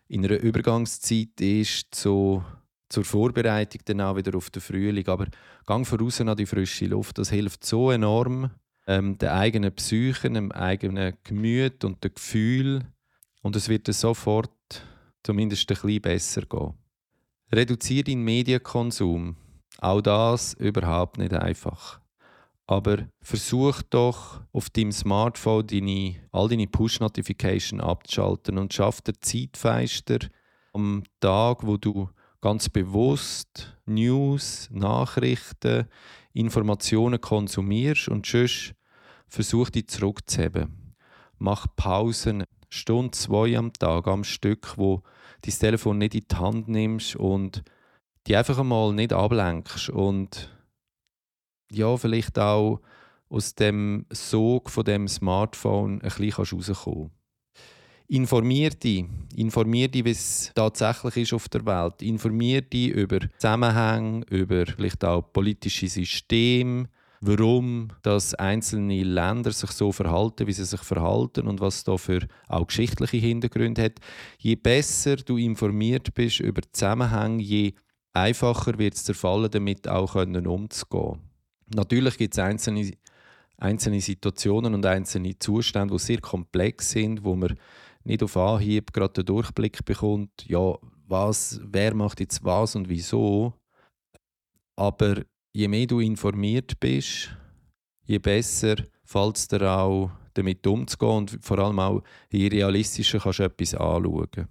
in 0.09 0.25
einer 0.25 0.39
Übergangszeit 0.39 1.41
ist 1.41 1.95
zu, 1.95 2.45
zur 2.89 3.05
Vorbereitung 3.05 3.81
dann 3.85 4.01
auch 4.01 4.17
wieder 4.17 4.37
auf 4.37 4.51
den 4.51 4.63
Frühling. 4.63 5.07
Aber 5.09 5.27
gang 5.67 5.87
voraus 5.87 6.21
an 6.21 6.37
die 6.37 6.47
frische 6.47 6.87
Luft, 6.87 7.19
das 7.19 7.31
hilft 7.31 7.65
so 7.65 7.91
enorm 7.91 8.51
ähm, 8.87 9.19
der 9.19 9.35
eigenen 9.35 9.75
Psyche, 9.75 10.31
dem 10.31 10.53
eigenen 10.53 11.15
Gemüt 11.25 11.85
und 11.85 12.03
dem 12.05 12.15
Gefühl. 12.15 12.87
Und 13.43 13.57
es 13.57 13.69
wird 13.69 13.89
dann 13.89 13.95
sofort 13.95 14.51
zumindest 15.23 15.71
ein 15.71 15.75
bisschen 15.75 16.03
besser 16.03 16.43
gehen. 16.43 16.75
Reduziere 17.53 18.05
deinen 18.05 18.25
Medienkonsum. 18.25 19.37
Auch 19.79 20.01
das 20.01 20.55
überhaupt 20.55 21.19
nicht 21.19 21.33
einfach. 21.33 22.01
Aber 22.67 23.07
versuch 23.21 23.83
doch 23.83 24.41
auf 24.53 24.71
deinem 24.71 24.91
Smartphone 24.91 25.67
deine, 25.67 26.17
all 26.33 26.49
deine 26.49 26.67
Push-Notifications 26.67 27.83
abzuschalten 27.83 28.59
und 28.59 28.75
schaff 28.75 29.01
dir 29.03 29.15
Zeitfenster 29.21 30.19
am 30.73 31.05
Tag, 31.21 31.65
wo 31.65 31.77
du 31.77 32.09
ganz 32.41 32.69
bewusst 32.69 33.77
News, 33.87 34.69
Nachrichten, 34.73 35.87
Informationen 36.33 37.21
konsumierst 37.21 38.09
und 38.09 38.27
sonst 38.27 38.75
versuch 39.29 39.71
dich 39.71 39.89
zurückzuheben. 39.89 40.95
Mach 41.39 41.67
Pausen, 41.77 42.45
Stunde, 42.69 43.13
zwei 43.13 43.57
am 43.57 43.73
Tag 43.73 44.07
am 44.09 44.25
Stück, 44.25 44.77
wo 44.77 45.03
dein 45.43 45.55
Telefon 45.55 45.99
nicht 45.99 46.15
in 46.15 46.25
die 46.29 46.37
Hand 46.37 46.69
nimmst 46.69 47.17
und 47.17 47.63
die 48.27 48.37
einfach 48.37 48.59
einmal 48.59 48.93
nicht 48.93 49.13
ablenkst 49.13 49.89
und 49.91 50.56
ja, 51.73 51.97
vielleicht 51.97 52.39
auch 52.39 52.81
aus 53.29 53.55
dem 53.55 54.07
Sog 54.11 54.71
von 54.71 54.85
dem 54.85 55.09
Smartphone 55.09 56.01
ein 56.01 56.09
bisschen 56.09 56.33
rauskommen 56.33 57.11
Informier 58.09 58.71
dich. 58.71 59.05
Informier 59.35 59.89
dich, 59.89 60.05
wie 60.05 60.11
es 60.11 60.53
tatsächlich 60.55 61.17
ist 61.17 61.33
auf 61.33 61.49
der 61.49 61.67
Welt. 61.67 62.03
Informier 62.03 62.63
dich 62.63 62.91
über 62.91 63.19
Zusammenhänge, 63.37 64.25
über 64.31 64.65
vielleicht 64.65 65.05
auch 65.05 65.33
politische 65.33 65.89
Systeme, 65.89 66.89
warum 67.21 67.89
das 68.03 68.35
einzelne 68.35 69.03
Länder 69.03 69.51
sich 69.51 69.73
so 69.73 69.91
verhalten, 69.91 70.47
wie 70.47 70.53
sie 70.53 70.65
sich 70.65 70.83
verhalten 70.83 71.49
und 71.49 71.61
was 71.61 71.83
da 71.83 71.97
für 71.97 72.29
auch 72.47 72.69
geschichtliche 72.69 73.17
Hintergründe 73.17 73.83
hat. 73.83 73.99
Je 74.39 74.55
besser 74.55 75.17
du 75.17 75.37
informiert 75.37 76.15
bist 76.15 76.39
über 76.39 76.63
Zusammenhänge, 76.71 77.43
je 77.43 77.75
einfacher 78.13 78.79
wird 78.79 78.95
es 78.95 79.03
dir 79.03 79.15
fallen, 79.15 79.51
damit 79.51 79.89
auch 79.89 80.15
umzugehen. 80.15 81.26
Natürlich 81.75 82.17
gibt 82.17 82.35
es 82.35 82.39
einzelne, 82.39 82.93
einzelne 83.59 84.01
Situationen 84.01 84.75
und 84.75 84.87
einzelne 84.87 85.39
Zustände, 85.39 85.95
die 85.95 86.01
sehr 86.01 86.21
komplex 86.21 86.91
sind, 86.91 87.25
wo 87.25 87.35
man 87.35 87.57
nicht 88.05 88.23
auf 88.23 88.37
Anhieb 88.37 88.93
gerade 88.93 89.15
den 89.15 89.27
Durchblick 89.27 89.85
bekommt, 89.85 90.47
ja, 90.47 90.75
was, 91.09 91.61
wer 91.65 91.95
macht 91.95 92.21
jetzt 92.21 92.45
was 92.45 92.77
und 92.77 92.89
wieso. 92.89 93.55
Aber 94.77 95.23
je 95.53 95.69
mehr 95.69 95.87
du 95.87 96.01
informiert 96.01 96.79
bist, 96.79 97.35
je 98.05 98.19
besser 98.19 98.77
fällt 99.05 99.37
es 99.37 99.49
dir 99.49 99.63
auch, 99.63 100.11
damit 100.35 100.67
umzugehen 100.67 101.17
und 101.17 101.39
vor 101.41 101.59
allem 101.59 101.79
auch, 101.79 102.03
je 102.31 102.49
realistischer 102.49 103.19
kannst 103.19 103.39
du 103.39 103.45
etwas 103.45 103.75
anschauen. 103.75 104.49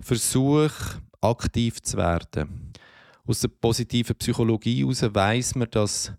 Versuch, 0.00 0.72
aktiv 1.20 1.82
zu 1.82 1.96
werden 1.96 2.72
aus 3.26 3.40
der 3.40 3.48
positiven 3.48 4.16
Psychologie 4.16 4.80
heraus 4.80 5.02
weiss 5.14 5.54
man, 5.54 5.70
dass 5.70 6.12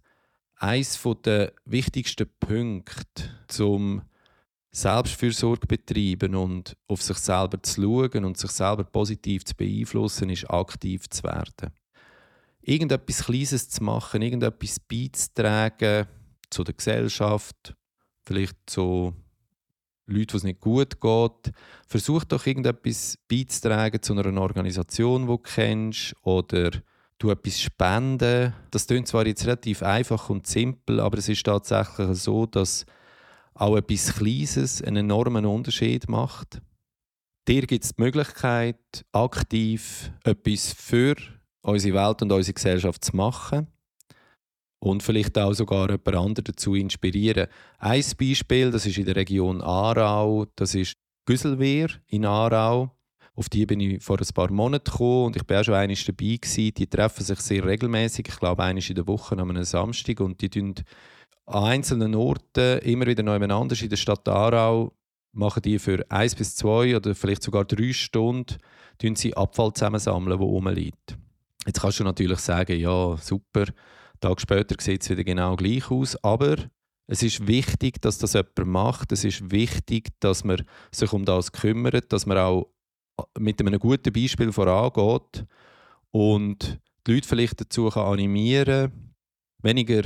eines 0.55 0.99
der 1.25 1.53
wichtigsten 1.65 2.29
Punkte 2.39 3.23
zum 3.47 4.03
Selbstfürsorge 4.71 5.67
betreiben 5.67 6.35
und 6.35 6.77
auf 6.87 7.01
sich 7.01 7.17
selber 7.17 7.61
zu 7.61 7.81
schauen 7.81 8.23
und 8.23 8.37
sich 8.37 8.51
selber 8.51 8.83
positiv 8.83 9.43
zu 9.43 9.55
beeinflussen, 9.55 10.29
ist 10.29 10.49
aktiv 10.49 11.09
zu 11.09 11.23
werden. 11.23 11.73
Irgendetwas 12.61 13.25
Kleines 13.25 13.69
zu 13.69 13.83
machen, 13.83 14.21
irgendetwas 14.21 14.79
beizutragen 14.79 16.07
zu 16.49 16.63
der 16.63 16.75
Gesellschaft, 16.75 17.75
vielleicht 18.23 18.55
zu 18.67 19.13
Leuten, 20.05 20.37
es 20.37 20.43
nicht 20.43 20.59
gut 20.59 21.01
geht. 21.01 21.53
Versuch 21.87 22.23
doch 22.23 22.45
irgendetwas 22.45 23.17
beizutragen 23.27 24.01
zu 24.01 24.13
einer 24.13 24.41
Organisation, 24.41 25.23
die 25.23 25.27
du 25.27 25.37
kennst 25.37 26.15
oder 26.21 26.71
du 27.21 27.31
etwas 27.31 27.61
spenden. 27.61 28.53
Das 28.71 28.87
klingt 28.87 29.07
zwar 29.07 29.25
jetzt 29.25 29.45
relativ 29.45 29.83
einfach 29.83 30.29
und 30.29 30.47
simpel, 30.47 30.99
aber 30.99 31.17
es 31.17 31.29
ist 31.29 31.45
tatsächlich 31.45 32.17
so, 32.17 32.45
dass 32.45 32.85
auch 33.53 33.77
etwas 33.77 34.13
Kleines 34.15 34.81
einen 34.81 34.97
enormen 34.97 35.45
Unterschied 35.45 36.09
macht. 36.09 36.61
Dir 37.47 37.65
gibt 37.67 37.83
es 37.83 37.93
die 37.95 38.01
Möglichkeit, 38.01 39.05
aktiv 39.11 40.11
etwas 40.23 40.73
für 40.73 41.15
unsere 41.61 41.95
Welt 41.95 42.21
und 42.21 42.31
unsere 42.31 42.53
Gesellschaft 42.53 43.03
zu 43.03 43.15
machen 43.15 43.67
und 44.79 45.03
vielleicht 45.03 45.37
auch 45.37 45.53
sogar 45.53 45.89
jemand 45.89 46.15
anderen 46.15 46.43
dazu 46.45 46.75
inspirieren. 46.75 47.47
Ein 47.77 48.03
Beispiel, 48.19 48.71
das 48.71 48.85
ist 48.85 48.97
in 48.97 49.05
der 49.05 49.15
Region 49.15 49.61
Aarau, 49.61 50.45
das 50.55 50.75
ist 50.75 50.97
Güsselwehr 51.25 51.89
in 52.07 52.25
Aarau. 52.25 52.91
Auf 53.35 53.49
die 53.49 53.65
bin 53.65 53.79
ich 53.79 54.03
vor 54.03 54.19
ein 54.19 54.27
paar 54.33 54.51
Monaten 54.51 54.91
gekommen 54.91 55.27
und 55.27 55.35
ich 55.37 55.43
war 55.47 55.61
auch 55.61 55.63
schon 55.63 55.73
einmal 55.75 55.95
dabei. 55.95 56.37
Gewesen. 56.37 56.73
Die 56.73 56.87
treffen 56.87 57.23
sich 57.23 57.39
sehr 57.39 57.65
regelmäßig, 57.65 58.27
ich 58.27 58.39
glaube 58.39 58.63
einmal 58.63 58.83
in 58.83 58.95
der 58.95 59.07
Woche 59.07 59.35
an 59.37 59.49
einem 59.49 59.63
Samstag 59.63 60.19
und 60.19 60.41
die 60.41 60.49
tun 60.49 60.75
an 61.45 61.63
einzelnen 61.63 62.15
Orten 62.15 62.79
immer 62.79 63.07
wieder 63.07 63.23
nebeneinander 63.23 63.79
in 63.81 63.89
der 63.89 63.97
Stadt 63.97 64.27
Aarau 64.27 64.93
machen 65.33 65.61
die 65.61 65.79
für 65.79 66.05
eins 66.09 66.35
bis 66.35 66.55
zwei 66.55 66.95
oder 66.95 67.15
vielleicht 67.15 67.43
sogar 67.43 67.65
drei 67.65 67.93
Stunden 67.93 68.57
sie 69.15 69.35
Abfall 69.35 69.73
zusammensammeln, 69.73 70.37
der 70.37 70.47
rumliegt. 70.47 71.17
Jetzt 71.65 71.81
kannst 71.81 71.99
du 71.99 72.03
natürlich 72.03 72.39
sagen, 72.39 72.79
ja 72.79 73.17
super, 73.17 73.65
Tag 74.19 74.39
später 74.39 74.75
sieht 74.79 75.01
es 75.01 75.09
wieder 75.09 75.23
genau 75.23 75.55
gleich 75.55 75.89
aus, 75.89 76.15
aber 76.23 76.57
es 77.07 77.23
ist 77.23 77.47
wichtig, 77.47 77.99
dass 78.01 78.19
das 78.19 78.33
jemand 78.33 78.65
macht. 78.65 79.11
Es 79.11 79.23
ist 79.23 79.51
wichtig, 79.51 80.09
dass 80.19 80.43
man 80.43 80.63
sich 80.91 81.11
um 81.11 81.25
das 81.25 81.51
kümmert, 81.51 82.13
dass 82.13 82.27
man 82.27 82.37
auch 82.37 82.67
mit 83.37 83.59
einem 83.59 83.79
guten 83.79 84.13
Beispiel 84.13 84.51
vorangeht 84.51 85.45
und 86.11 86.79
die 87.07 87.13
Leute 87.13 87.27
vielleicht 87.27 87.59
dazu 87.61 87.89
kann 87.89 88.05
animieren 88.05 88.91
weniger 89.63 90.03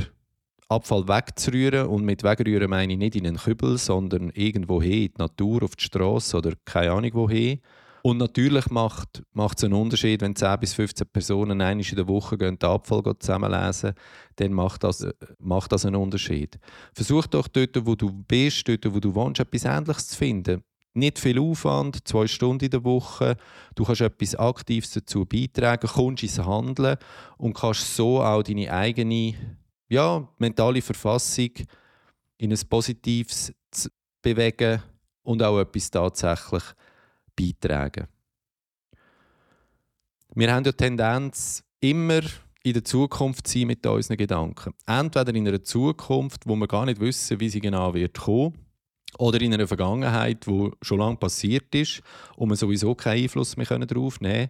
Abfall 0.68 1.08
wegzurühren. 1.08 1.88
Und 1.88 2.06
mit 2.06 2.24
wegrühren 2.24 2.70
meine 2.70 2.94
ich 2.94 3.00
nicht 3.00 3.16
in 3.16 3.28
einen 3.28 3.38
Kübel, 3.38 3.78
sondern 3.78 4.32
irgendwo 4.32 4.82
hin, 4.82 5.06
in 5.06 5.12
die 5.14 5.14
Natur, 5.18 5.64
auf 5.64 5.76
die 5.76 5.86
Straße 5.86 6.38
oder 6.38 6.54
keine 6.66 6.92
Ahnung 6.92 7.14
wohin. 7.14 7.60
Und 8.02 8.18
natürlich 8.18 8.70
macht, 8.70 9.24
es 9.34 9.64
einen 9.64 9.74
Unterschied, 9.74 10.22
wenn 10.22 10.36
10 10.36 10.60
bis 10.60 10.76
15 10.76 11.08
Personen 11.08 11.60
in 11.60 11.96
der 11.96 12.08
Woche 12.08 12.38
gehen, 12.38 12.60
den 12.60 12.70
Abfall 12.70 13.02
zusammenlesen, 13.18 13.94
dann 14.36 14.54
macht 14.54 14.84
das, 14.84 15.08
macht 15.40 15.72
das 15.72 15.88
einen 15.88 15.96
Unterschied. 15.96 16.60
Versuch 16.94 17.26
doch 17.26 17.48
dort, 17.48 17.84
wo 17.84 17.96
du 17.96 18.12
bist, 18.12 18.68
dort, 18.68 18.94
wo 18.94 19.00
du 19.00 19.16
wohnst, 19.16 19.40
etwas 19.40 19.66
Ähnliches 19.66 20.10
zu 20.10 20.18
finden 20.18 20.64
nicht 20.96 21.20
viel 21.20 21.40
Aufwand, 21.40 22.08
zwei 22.08 22.28
Stunden 22.28 22.66
in 22.66 22.72
der 22.72 22.84
Woche. 22.84 23.38
Du 23.76 23.84
kannst 23.84 24.02
etwas 24.02 24.36
Aktives 24.36 24.92
dazu 24.92 25.26
beitragen, 25.26 25.88
kommst 25.88 26.24
ins 26.24 26.40
Handeln 26.40 26.98
und 27.38 27.54
kannst 27.54 27.96
so 27.96 28.22
auch 28.22 28.44
deine 28.44 28.72
eigene 28.72 29.36
ja, 29.90 30.28
mentale 30.38 30.82
Verfassung 30.82 31.52
in 32.38 32.52
ein 32.52 32.60
Positives 32.70 33.54
bewegen 34.22 34.82
und 35.24 35.44
auch 35.44 35.60
etwas 35.60 35.92
tatsächlich 35.92 36.64
beitragen. 37.36 38.08
Wir 40.34 40.54
haben 40.54 40.66
ja 40.66 40.72
die 40.72 40.78
Tendenz, 40.78 41.64
immer 41.80 42.22
in 42.64 42.74
der 42.74 42.84
Zukunft 42.84 43.48
zu 43.48 43.60
sein 43.60 43.68
mit 43.68 43.86
unseren 43.86 44.18
Gedanken. 44.18 44.74
Entweder 44.86 45.34
in 45.36 45.48
einer 45.48 45.64
Zukunft, 45.64 46.42
wo 46.46 46.56
wir 46.56 46.68
gar 46.68 46.86
nicht 46.86 47.00
wissen, 47.00 47.40
wie 47.40 47.50
sie 47.50 47.62
genau 47.62 47.94
wird 47.94 48.18
kommen, 48.18 48.65
oder 49.18 49.42
in 49.42 49.54
einer 49.54 49.68
Vergangenheit, 49.68 50.48
wo 50.48 50.72
schon 50.82 51.00
lange 51.00 51.18
passiert 51.18 51.74
ist 51.74 52.02
und 52.36 52.50
wir 52.50 52.56
sowieso 52.56 52.96
keinen 52.96 53.24
Einfluss 53.24 53.58
mehr 53.58 53.66
darauf 53.68 54.20
nehmen 54.22 54.34
können. 54.34 54.50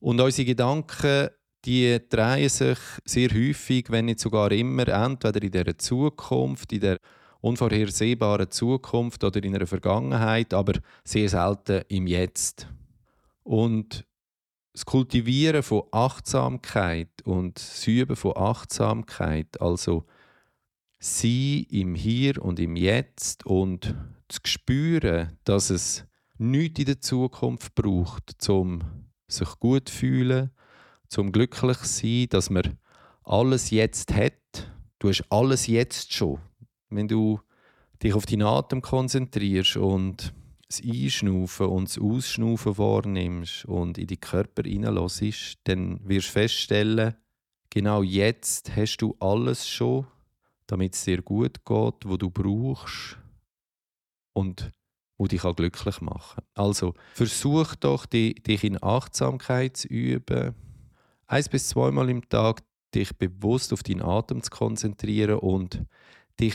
Und 0.00 0.20
unsere 0.20 0.46
Gedanken 0.46 1.30
die 1.64 1.98
drehen 2.08 2.48
sich 2.48 2.78
sehr 3.04 3.30
häufig, 3.30 3.90
wenn 3.90 4.06
nicht 4.06 4.20
sogar 4.20 4.52
immer, 4.52 4.86
entweder 4.88 5.42
in 5.42 5.50
der 5.50 5.76
Zukunft, 5.76 6.72
in 6.72 6.80
der 6.80 6.98
unvorhersehbaren 7.40 8.50
Zukunft 8.50 9.24
oder 9.24 9.42
in 9.42 9.54
einer 9.54 9.66
Vergangenheit, 9.66 10.54
aber 10.54 10.74
sehr 11.04 11.28
selten 11.28 11.82
im 11.88 12.06
Jetzt. 12.06 12.68
Und 13.42 14.04
das 14.72 14.84
Kultivieren 14.86 15.62
von 15.62 15.82
Achtsamkeit 15.90 17.10
und 17.24 17.56
das 17.56 17.86
Üben 17.86 18.16
von 18.16 18.36
Achtsamkeit, 18.36 19.60
also 19.60 20.04
Sein 21.00 21.66
im 21.70 21.94
Hier 21.94 22.42
und 22.42 22.58
im 22.58 22.74
Jetzt 22.74 23.46
und 23.46 23.94
zu 24.28 24.40
spüren, 24.44 25.38
dass 25.44 25.70
es 25.70 26.04
nichts 26.38 26.80
in 26.80 26.86
der 26.86 27.00
Zukunft 27.00 27.74
braucht, 27.74 28.48
um 28.48 28.82
sich 29.28 29.48
gut 29.60 29.88
zu 29.88 29.94
fühlen, 29.94 30.50
zum 31.08 31.32
glücklich 31.32 31.78
zu 31.78 31.86
sein, 31.86 32.26
dass 32.30 32.50
man 32.50 32.78
alles 33.22 33.70
jetzt 33.70 34.12
hat. 34.12 34.72
Du 34.98 35.08
hast 35.08 35.24
alles 35.30 35.66
jetzt 35.66 36.12
schon. 36.12 36.40
Wenn 36.90 37.08
du 37.08 37.40
dich 38.02 38.14
auf 38.14 38.26
deinen 38.26 38.42
Atem 38.42 38.82
konzentrierst 38.82 39.76
und 39.76 40.34
das 40.68 40.82
Einschnaufen 40.82 41.66
und 41.66 41.88
das 41.88 41.98
Ausschnaufen 41.98 42.76
wahrnimmst 42.76 43.64
und 43.64 43.98
in 43.98 44.06
die 44.06 44.16
Körper 44.16 44.62
hineinlässt, 44.62 45.58
dann 45.64 46.00
wirst 46.08 46.28
du 46.28 46.32
feststellen, 46.32 47.14
genau 47.70 48.02
jetzt 48.02 48.74
hast 48.76 48.98
du 48.98 49.16
alles 49.20 49.68
schon, 49.68 50.06
damit 50.68 50.94
es 50.94 51.04
dir 51.04 51.22
gut 51.22 51.64
geht, 51.64 52.04
wo 52.04 52.16
du 52.16 52.30
brauchst 52.30 53.18
und 54.34 54.70
wo 55.16 55.26
dich 55.26 55.42
auch 55.44 55.56
glücklich 55.56 56.00
machen 56.00 56.44
Also 56.54 56.94
versuch 57.14 57.74
doch, 57.74 58.06
dich 58.06 58.62
in 58.62 58.80
Achtsamkeit 58.80 59.76
zu 59.76 59.88
üben. 59.88 60.54
Eins 61.26 61.48
bis 61.48 61.68
zweimal 61.68 62.08
im 62.08 62.28
Tag 62.28 62.62
dich 62.94 63.16
bewusst 63.16 63.72
auf 63.72 63.82
deinen 63.82 64.02
Atem 64.02 64.42
zu 64.42 64.50
konzentrieren 64.50 65.40
und 65.40 65.84
dich 66.38 66.54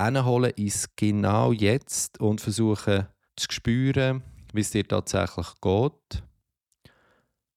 hinholen 0.00 0.52
ins 0.56 0.88
genau 0.96 1.52
jetzt 1.52 2.20
und 2.20 2.40
versuchen 2.40 3.06
zu 3.36 3.46
spüren, 3.50 4.22
wie 4.52 4.60
es 4.60 4.70
dir 4.70 4.86
tatsächlich 4.86 5.46
geht, 5.60 6.22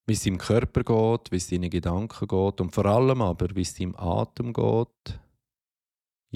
wie 0.06 0.12
es 0.12 0.22
deinem 0.22 0.38
Körper 0.38 0.84
geht, 0.84 1.32
wie 1.32 1.36
es 1.36 1.48
deinen 1.48 1.70
Gedanken 1.70 2.28
geht 2.28 2.60
und 2.60 2.72
vor 2.72 2.86
allem 2.86 3.20
aber, 3.20 3.54
wie 3.54 3.62
es 3.62 3.74
deinem 3.74 3.96
Atem 3.96 4.52
geht. 4.52 5.20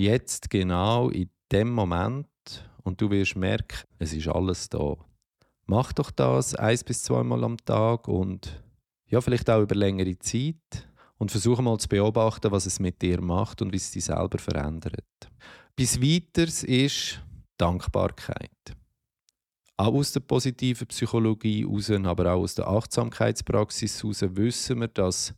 Jetzt 0.01 0.49
genau 0.49 1.11
in 1.11 1.29
dem 1.53 1.73
Moment 1.73 2.27
und 2.85 3.03
du 3.03 3.11
wirst 3.11 3.37
merken, 3.37 3.87
es 3.99 4.15
ist 4.15 4.29
alles 4.29 4.71
da. 4.71 4.97
Mach 5.67 5.93
doch 5.93 6.11
das 6.11 6.55
eins 6.55 6.83
bis 6.83 7.03
zweimal 7.03 7.45
am 7.45 7.59
Tag 7.59 8.09
und 8.09 8.65
ja, 9.09 9.21
vielleicht 9.21 9.51
auch 9.51 9.61
über 9.61 9.75
längere 9.75 10.19
Zeit 10.19 10.89
und 11.19 11.31
versuche 11.31 11.61
mal 11.61 11.77
zu 11.77 11.87
beobachten, 11.87 12.51
was 12.51 12.65
es 12.65 12.81
mit 12.81 13.03
dir 13.03 13.21
macht 13.21 13.61
und 13.61 13.75
wie 13.75 13.77
es 13.77 13.91
dich 13.91 14.07
selber 14.07 14.39
verändert. 14.39 15.05
Bis 15.77 16.01
weiters 16.01 16.65
ist 16.65 17.21
Dankbarkeit. 17.59 18.75
Auch 19.77 19.93
aus 19.93 20.13
der 20.13 20.21
positiven 20.21 20.87
Psychologie 20.87 21.67
heraus, 21.67 21.91
aber 22.07 22.33
auch 22.33 22.41
aus 22.41 22.55
der 22.55 22.69
Achtsamkeitspraxis 22.69 24.03
heraus 24.03 24.23
wissen 24.35 24.81
wir, 24.81 24.89
dass 24.89 25.35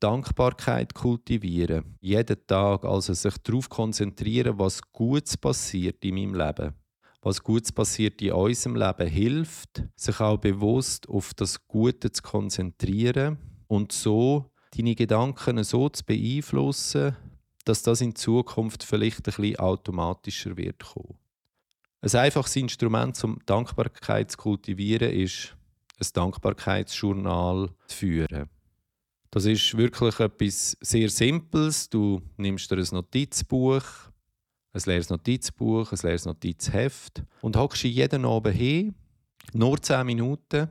Dankbarkeit 0.00 0.94
kultivieren, 0.94 1.96
jeden 2.00 2.46
Tag 2.46 2.84
also 2.84 3.14
sich 3.14 3.38
darauf 3.38 3.68
konzentrieren, 3.68 4.58
was 4.58 4.82
Gutes 4.92 5.36
passiert 5.36 6.04
in 6.04 6.14
meinem 6.14 6.34
Leben, 6.34 6.74
was 7.22 7.42
Gutes 7.42 7.72
passiert 7.72 8.20
in 8.20 8.32
unserem 8.32 8.76
Leben, 8.76 9.08
hilft, 9.08 9.82
sich 9.96 10.20
auch 10.20 10.38
bewusst 10.38 11.08
auf 11.08 11.32
das 11.34 11.66
Gute 11.66 12.12
zu 12.12 12.22
konzentrieren 12.22 13.38
und 13.66 13.92
so 13.92 14.50
deine 14.76 14.94
Gedanken 14.94 15.62
so 15.64 15.88
zu 15.88 16.04
beeinflussen, 16.04 17.16
dass 17.64 17.82
das 17.82 18.00
in 18.00 18.14
Zukunft 18.14 18.84
vielleicht 18.84 19.18
ein 19.18 19.22
bisschen 19.22 19.56
automatischer 19.56 20.56
wird 20.56 20.84
kommen. 20.84 21.18
Ein 22.02 22.14
einfaches 22.16 22.56
Instrument, 22.56 23.22
um 23.24 23.38
Dankbarkeit 23.46 24.30
zu 24.30 24.36
kultivieren, 24.36 25.10
ist, 25.10 25.56
ein 25.98 26.06
Dankbarkeitsjournal 26.12 27.70
zu 27.86 27.96
führen. 27.96 28.50
Das 29.34 29.46
ist 29.46 29.76
wirklich 29.76 30.20
etwas 30.20 30.76
sehr 30.80 31.10
Simples. 31.10 31.90
Du 31.90 32.22
nimmst 32.36 32.70
dir 32.70 32.76
ein 32.76 32.86
Notizbuch, 32.92 33.82
ein 34.72 34.82
leeres 34.86 35.10
Notizbuch, 35.10 35.90
ein 35.90 35.98
leeres 36.04 36.24
Notizheft 36.24 37.24
und 37.40 37.56
hockst 37.56 37.82
jeden 37.82 38.26
Abend 38.26 38.54
hin, 38.54 38.94
nur 39.52 39.82
10 39.82 40.06
Minuten, 40.06 40.68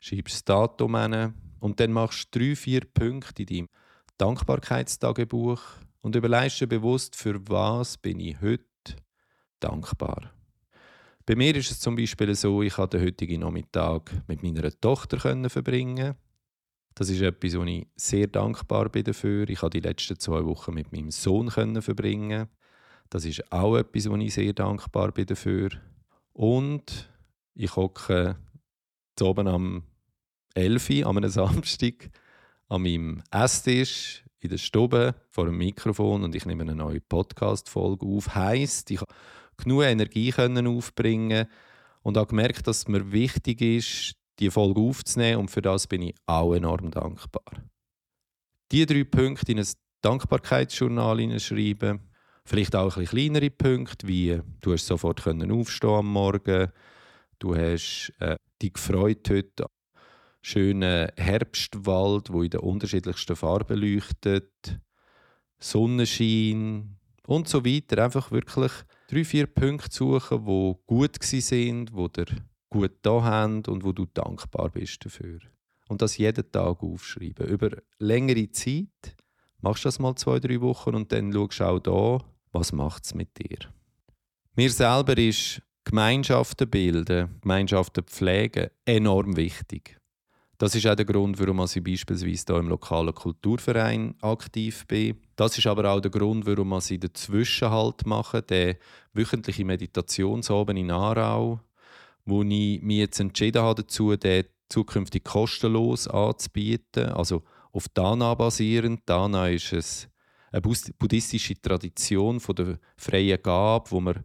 schreibst 0.00 0.36
das 0.36 0.44
Datum 0.46 0.96
hin, 0.96 1.34
und 1.60 1.80
dann 1.80 1.92
machst 1.92 2.34
du 2.34 2.38
drei, 2.38 2.56
vier 2.56 2.80
Punkte 2.86 3.42
in 3.42 3.46
deinem 3.46 3.68
Dankbarkeitstagebuch 4.16 5.60
und 6.00 6.16
überlegst 6.16 6.62
dir 6.62 6.66
bewusst, 6.66 7.14
für 7.14 7.38
was 7.46 7.98
bin 7.98 8.20
ich 8.20 8.40
heute 8.40 8.64
dankbar. 9.60 10.32
Bei 11.26 11.36
mir 11.36 11.54
ist 11.54 11.70
es 11.70 11.80
zum 11.80 11.94
Beispiel 11.94 12.34
so, 12.34 12.62
ich 12.62 12.72
konnte 12.72 12.96
den 12.96 13.06
heutigen 13.06 13.40
Nachmittag 13.42 14.10
mit 14.26 14.42
meiner 14.42 14.70
Tochter 14.80 15.18
verbringen. 15.50 16.14
Das 16.98 17.10
ist 17.10 17.20
etwas, 17.20 17.56
wo 17.56 17.62
ich 17.62 17.86
sehr 17.94 18.26
dankbar 18.26 18.88
bin 18.88 19.04
dafür. 19.04 19.48
Ich 19.48 19.60
konnte 19.60 19.80
die 19.80 19.86
letzten 19.86 20.18
zwei 20.18 20.44
Wochen 20.44 20.74
mit 20.74 20.90
meinem 20.90 21.12
Sohn 21.12 21.48
verbringen. 21.48 22.48
Das 23.08 23.24
ist 23.24 23.52
auch 23.52 23.76
etwas, 23.76 24.10
wo 24.10 24.16
ich 24.16 24.34
sehr 24.34 24.52
dankbar 24.52 25.12
bin 25.12 25.26
dafür. 25.26 25.68
Und 26.32 27.08
ich 27.54 27.76
hocke 27.76 28.36
oben 29.20 29.46
am 29.46 29.84
11 30.54 30.90
Uhr 30.90 31.06
an 31.06 31.18
einem 31.18 31.30
Samstag 31.30 32.10
an 32.68 32.82
meinem 32.82 33.22
Esstisch 33.30 34.24
in 34.40 34.50
der 34.50 34.58
Stube 34.58 35.14
vor 35.30 35.44
dem 35.44 35.56
Mikrofon 35.56 36.24
und 36.24 36.34
ich 36.34 36.46
nehme 36.46 36.62
eine 36.62 36.74
neue 36.74 37.00
Podcast-Folge 37.00 38.06
auf. 38.06 38.34
Heißt, 38.34 38.90
ich 38.90 38.98
konnte 38.98 39.14
genug 39.56 39.84
Energie 39.84 40.32
können 40.32 40.66
aufbringen 40.66 41.46
und 42.02 42.16
habe 42.16 42.26
gemerkt, 42.26 42.66
dass 42.66 42.78
es 42.78 42.88
mir 42.88 43.12
wichtig 43.12 43.60
ist, 43.60 44.17
die 44.38 44.50
Folge 44.50 44.80
aufzunehmen 44.80 45.40
und 45.40 45.50
für 45.50 45.62
das 45.62 45.86
bin 45.86 46.02
ich 46.02 46.14
auch 46.26 46.54
enorm 46.54 46.90
dankbar. 46.90 47.44
Die 48.70 48.86
drei 48.86 49.04
Punkte 49.04 49.52
in 49.52 49.58
ein 49.58 49.68
Dankbarkeitsjournal 50.02 51.18
hineinschreiben, 51.18 52.00
vielleicht 52.44 52.76
auch 52.76 52.96
ein 52.96 53.06
kleinere 53.06 53.50
Punkte, 53.50 54.06
wie 54.06 54.40
du 54.60 54.72
hast 54.72 54.86
sofort 54.86 55.26
aufstehen 55.26 55.90
am 55.90 56.12
Morgen, 56.12 56.70
du 57.38 57.56
hast 57.56 58.12
äh, 58.20 58.36
dich 58.60 58.74
gefreut 58.74 59.28
heute 59.30 59.66
schönen 60.48 61.10
Herbstwald, 61.16 62.32
wo 62.32 62.42
in 62.42 62.50
den 62.50 62.60
unterschiedlichsten 62.60 63.36
Farben 63.36 63.78
leuchtet, 63.78 64.80
Sonnenschein 65.58 66.96
und 67.26 67.48
so 67.48 67.64
weiter. 67.64 68.02
Einfach 68.02 68.30
wirklich 68.30 68.72
drei, 69.08 69.24
vier 69.24 69.46
Punkte 69.46 69.94
suchen, 69.94 70.44
die 70.46 70.74
gut 70.86 71.16
sind, 71.22 71.92
wo 71.92 72.08
dir 72.08 72.26
gut 72.70 72.92
da 73.02 73.22
haben 73.22 73.64
und 73.66 73.84
wo 73.84 73.92
du 73.92 74.06
dankbar 74.06 74.70
bist 74.70 75.04
dafür. 75.04 75.38
Und 75.88 76.02
das 76.02 76.18
jeden 76.18 76.50
Tag 76.52 76.82
aufschreiben. 76.82 77.46
Über 77.46 77.70
längere 77.98 78.50
Zeit 78.50 79.16
machst 79.60 79.84
du 79.84 79.88
das 79.88 79.98
mal 79.98 80.14
zwei, 80.16 80.38
drei 80.38 80.60
Wochen 80.60 80.94
und 80.94 81.12
dann 81.12 81.32
schaust 81.32 81.60
du 81.60 81.64
auch 81.64 82.18
da, 82.20 82.24
was 82.52 82.72
macht 82.72 83.04
es 83.04 83.14
mit 83.14 83.38
dir. 83.38 83.58
Mir 84.54 84.70
selber 84.70 85.16
ist 85.16 85.62
Gemeinschaften 85.84 86.68
bilden, 86.68 87.40
Gemeinschaften 87.40 88.04
pflegen 88.04 88.68
enorm 88.84 89.36
wichtig. 89.36 89.98
Das 90.58 90.74
ist 90.74 90.86
auch 90.88 90.96
der 90.96 91.06
Grund, 91.06 91.38
warum 91.38 91.64
ich 91.64 91.82
beispielsweise 91.82 92.54
hier 92.54 92.58
im 92.58 92.68
lokalen 92.68 93.14
Kulturverein 93.14 94.16
aktiv 94.20 94.84
bin. 94.88 95.16
Das 95.36 95.56
ist 95.56 95.68
aber 95.68 95.88
auch 95.88 96.00
der 96.00 96.10
Grund, 96.10 96.46
warum 96.46 96.76
ich 96.76 96.98
den 96.98 97.14
Zwischenhalt 97.14 98.04
mache, 98.04 98.42
den 98.42 98.74
wöchentlichen 99.14 99.68
Meditationsabend 99.68 100.78
in 100.78 100.90
Aarau, 100.90 101.60
wo 102.28 102.42
ich 102.42 102.82
mich 102.82 102.98
jetzt 102.98 103.20
entschieden 103.20 103.62
habe 103.62 103.82
dazu, 103.82 104.16
den 104.16 104.44
zukünftig 104.68 105.24
kostenlos 105.24 106.08
anzubieten, 106.08 107.06
also 107.06 107.42
auf 107.72 107.88
Dana 107.88 108.34
basierend. 108.34 109.02
Dana 109.06 109.48
ist 109.48 110.08
eine 110.52 110.60
buddhistische 110.60 111.60
Tradition 111.60 112.40
von 112.40 112.54
der 112.54 112.78
freien 112.96 113.42
Gabe, 113.42 113.90
wo 113.90 114.00
man 114.00 114.24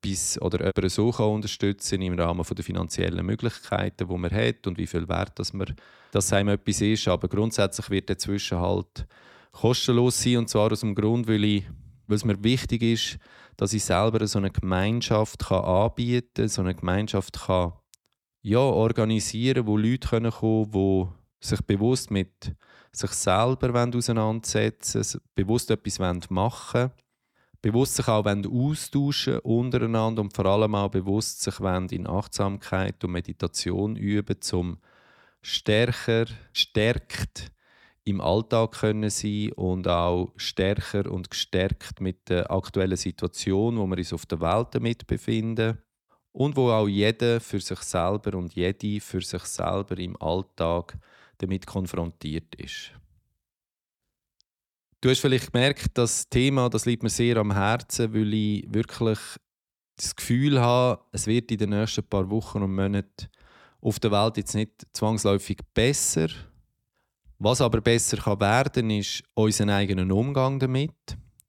bis 0.00 0.40
oder 0.40 0.58
jemanden 0.58 0.88
so 0.88 1.10
kann 1.12 1.42
im 2.02 2.18
Rahmen 2.18 2.44
der 2.44 2.64
finanziellen 2.64 3.24
Möglichkeiten, 3.24 4.08
die 4.08 4.18
man 4.18 4.30
hat 4.30 4.66
und 4.66 4.76
wie 4.76 4.86
viel 4.86 5.08
Wert 5.08 5.38
dass 5.38 5.52
man 5.52 5.74
das 6.10 6.32
einem 6.32 6.50
etwas 6.50 6.80
ist. 6.80 7.08
Aber 7.08 7.28
grundsätzlich 7.28 7.88
wird 7.88 8.08
der 8.08 8.18
Zwischenhalt 8.18 9.06
kostenlos 9.52 10.20
sein 10.20 10.38
und 10.38 10.48
zwar 10.48 10.72
aus 10.72 10.80
dem 10.80 10.94
Grund, 10.94 11.28
weil, 11.28 11.44
ich, 11.44 11.64
weil 12.08 12.16
es 12.16 12.24
mir 12.24 12.42
wichtig 12.42 12.82
ist, 12.82 13.18
dass 13.56 13.72
ich 13.72 13.84
selber 13.84 14.26
so 14.26 14.38
eine 14.38 14.50
Gemeinschaft 14.50 15.46
kann 15.46 15.64
anbieten 15.64 16.28
kann, 16.34 16.48
so 16.48 16.62
eine 16.62 16.74
Gemeinschaft 16.74 17.40
kann 17.46 17.74
ja, 18.42 18.58
organisieren 18.58 19.66
wo 19.66 19.76
Leute 19.76 20.08
kommen 20.08 20.32
können, 20.32 20.70
die 20.72 21.06
sich 21.46 21.60
bewusst 21.62 22.10
mit 22.10 22.54
sich 22.90 23.10
selber 23.12 23.88
auseinandersetzen 23.94 25.20
bewusst 25.34 25.70
etwas 25.70 25.98
machen 26.28 26.80
wollen 26.80 26.92
bewusst 27.62 27.94
sich 27.94 28.08
auch 28.08 28.26
austauschen 28.26 29.38
untereinander 29.38 30.20
und 30.20 30.34
vor 30.34 30.46
allem 30.46 30.74
auch 30.74 30.90
bewusst 30.90 31.42
sich 31.42 31.60
in 31.92 32.08
Achtsamkeit 32.08 33.02
und 33.04 33.12
Meditation 33.12 33.94
üben, 33.94 34.36
um 34.52 34.78
stärker, 35.40 36.26
stärkt 36.52 37.51
im 38.04 38.20
Alltag 38.20 38.72
können 38.72 39.10
sein 39.10 39.52
und 39.52 39.86
auch 39.86 40.32
stärker 40.36 41.10
und 41.10 41.30
gestärkt 41.30 42.00
mit 42.00 42.28
der 42.28 42.50
aktuellen 42.50 42.96
Situation, 42.96 43.78
wo 43.78 43.86
wir 43.86 43.98
uns 43.98 44.12
auf 44.12 44.26
der 44.26 44.40
Welt 44.40 44.68
damit 44.72 45.06
befinden 45.06 45.78
und 46.32 46.56
wo 46.56 46.70
auch 46.70 46.88
jeder 46.88 47.40
für 47.40 47.60
sich 47.60 47.80
selber 47.80 48.36
und 48.36 48.54
jede 48.54 49.00
für 49.00 49.20
sich 49.20 49.44
selber 49.44 49.98
im 49.98 50.20
Alltag 50.20 50.98
damit 51.38 51.66
konfrontiert 51.66 52.54
ist. 52.56 52.92
Du 55.00 55.10
hast 55.10 55.20
vielleicht 55.20 55.52
gemerkt, 55.52 55.90
das 55.94 56.28
Thema 56.28 56.68
das 56.68 56.86
liegt 56.86 57.02
mir 57.02 57.10
sehr 57.10 57.36
am 57.36 57.52
Herzen, 57.52 58.14
weil 58.14 58.32
ich 58.34 58.72
wirklich 58.72 59.18
das 59.96 60.16
Gefühl 60.16 60.60
habe, 60.60 61.02
es 61.12 61.26
wird 61.26 61.50
in 61.50 61.58
den 61.58 61.70
nächsten 61.70 62.04
paar 62.04 62.30
Wochen 62.30 62.62
und 62.62 62.74
Monaten 62.74 63.28
auf 63.80 63.98
der 63.98 64.12
Welt 64.12 64.36
jetzt 64.36 64.54
nicht 64.54 64.86
zwangsläufig 64.92 65.58
besser. 65.74 66.28
Was 67.44 67.60
aber 67.60 67.80
besser 67.80 68.18
kann 68.18 68.38
werden, 68.38 68.88
ist 68.90 69.24
unseren 69.34 69.70
eigenen 69.70 70.12
Umgang 70.12 70.60
damit. 70.60 70.92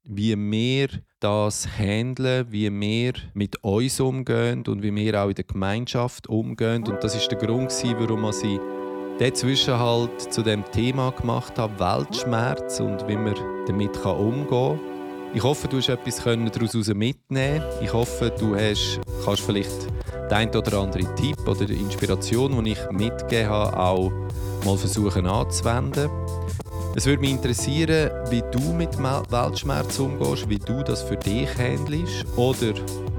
Wie 0.02 0.36
wir 0.36 0.88
das 1.20 1.68
handeln, 1.78 2.46
wie 2.50 2.68
wir 2.68 3.12
mit 3.32 3.62
uns 3.62 4.00
umgehen 4.00 4.64
und 4.66 4.82
wie 4.82 4.92
wir 4.92 5.22
auch 5.22 5.28
in 5.28 5.36
der 5.36 5.44
Gemeinschaft 5.44 6.26
umgehen. 6.28 6.82
Und 6.82 7.04
das 7.04 7.14
ist 7.14 7.30
der 7.30 7.38
Grund, 7.38 7.72
warum 7.96 8.28
ich 8.28 8.60
den 9.20 9.34
Zwischenhalt 9.36 10.32
zu 10.32 10.42
dem 10.42 10.64
Thema 10.72 11.12
gemacht 11.12 11.56
habe, 11.60 11.78
Weltschmerz 11.78 12.80
und 12.80 13.06
wie 13.06 13.16
man 13.16 13.36
damit 13.68 13.96
umgehen 14.04 14.48
kann. 14.48 14.80
Ich 15.32 15.44
hoffe, 15.44 15.68
du 15.68 15.76
hast 15.76 15.90
etwas 15.90 16.16
daraus 16.24 16.88
mitnehmen 16.88 17.62
Ich 17.80 17.92
hoffe, 17.92 18.32
du 18.36 18.56
hast, 18.56 18.98
kannst 19.24 19.42
vielleicht 19.42 19.86
den 20.28 20.32
einen 20.32 20.56
oder 20.56 20.76
anderen 20.76 21.14
Tipp 21.14 21.38
oder 21.46 21.70
Inspiration, 21.70 22.64
die 22.64 22.72
ich 22.72 22.90
mitgegeben 22.90 23.48
habe, 23.48 23.78
auch 23.78 24.12
mal 24.64 24.76
versuchen 24.76 25.26
anzuwenden. 25.26 26.10
Es 26.96 27.06
würde 27.06 27.20
mich 27.20 27.32
interessieren, 27.32 28.10
wie 28.30 28.42
du 28.52 28.72
mit 28.72 28.96
Weltschmerz 28.98 29.98
umgehst, 29.98 30.48
wie 30.48 30.58
du 30.58 30.82
das 30.82 31.02
für 31.02 31.16
dich 31.16 31.48
handelst 31.58 32.24
oder 32.36 32.72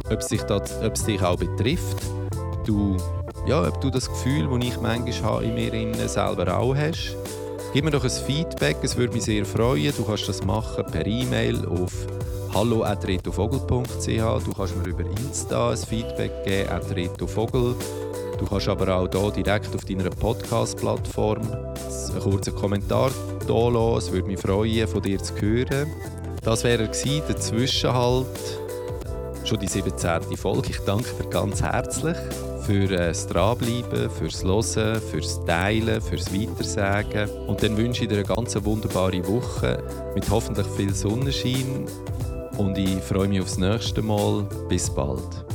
ob 0.10 0.19
es 0.19 0.27
dich, 0.27 0.41
das, 0.43 0.81
ob 0.81 0.93
es 0.93 1.03
dich 1.03 1.21
auch 1.21 1.38
betrifft. 1.38 1.97
Du 2.65 2.97
ja, 3.45 3.62
ob 3.62 3.79
du 3.79 3.91
das 3.91 4.10
Gefühl, 4.10 4.47
das 4.47 4.67
ich 4.67 4.81
manchmal 4.81 5.31
habe, 5.34 5.45
in 5.45 5.91
mir 5.91 6.10
selber 6.10 6.58
auch 6.58 6.75
hast. 6.75 7.15
Gib 7.73 7.86
mir 7.86 7.91
doch 7.91 8.03
ein 8.03 8.10
Feedback, 8.10 8.77
es 8.81 8.95
würde 8.97 9.13
mich 9.13 9.25
sehr 9.25 9.45
freuen. 9.45 9.93
Du 9.95 10.03
kannst 10.03 10.27
das 10.27 10.43
machen 10.43 10.86
per 10.91 11.05
E-Mail 11.05 11.65
auf 11.67 11.91
hallo.retovogel.ch. 12.53 14.08
Du 14.08 14.53
kannst 14.53 14.77
mir 14.77 14.88
über 14.88 15.03
Insta 15.03 15.71
ein 15.71 15.77
Feedback 15.77 16.43
geben, 16.43 16.69
retovogel. 16.95 17.75
Du 18.37 18.45
kannst 18.45 18.67
aber 18.67 18.95
auch 18.95 19.09
hier 19.09 19.43
direkt 19.43 19.73
auf 19.73 19.85
deiner 19.85 20.09
Podcast-Plattform 20.09 21.41
einen 21.41 22.19
kurzen 22.19 22.55
Kommentar 22.55 23.11
hier. 23.45 23.95
Es 23.97 24.11
würde 24.11 24.27
mich 24.27 24.39
freuen, 24.39 24.87
von 24.87 25.01
dir 25.01 25.19
zu 25.21 25.33
hören. 25.39 25.87
Das 26.43 26.63
wäre 26.63 26.89
der 26.89 26.91
Zwischenhalt. 26.91 28.27
Schon 29.45 29.59
die 29.59 29.67
17. 29.67 30.35
Folge. 30.37 30.71
Ich 30.71 30.79
danke 30.79 31.09
dir 31.21 31.29
ganz 31.29 31.61
herzlich 31.61 32.17
für 32.65 32.91
äh, 32.91 33.07
das 33.07 33.27
Dranbleiben, 33.27 34.09
fürs 34.09 34.43
Hören, 34.43 35.01
fürs 35.01 35.43
Teilen, 35.45 36.01
fürs 36.01 36.33
Weitersagen. 36.33 37.29
Und 37.47 37.61
dann 37.61 37.77
wünsche 37.77 38.03
ich 38.03 38.09
dir 38.09 38.15
eine 38.15 38.25
ganz 38.25 38.55
wunderbare 38.63 39.25
Woche 39.27 39.83
mit 40.15 40.29
hoffentlich 40.29 40.67
viel 40.75 40.93
Sonnenschein 40.93 41.85
und 42.57 42.77
ich 42.77 43.01
freue 43.03 43.27
mich 43.27 43.41
aufs 43.41 43.57
nächste 43.57 44.01
Mal. 44.01 44.47
Bis 44.69 44.89
bald. 44.89 45.45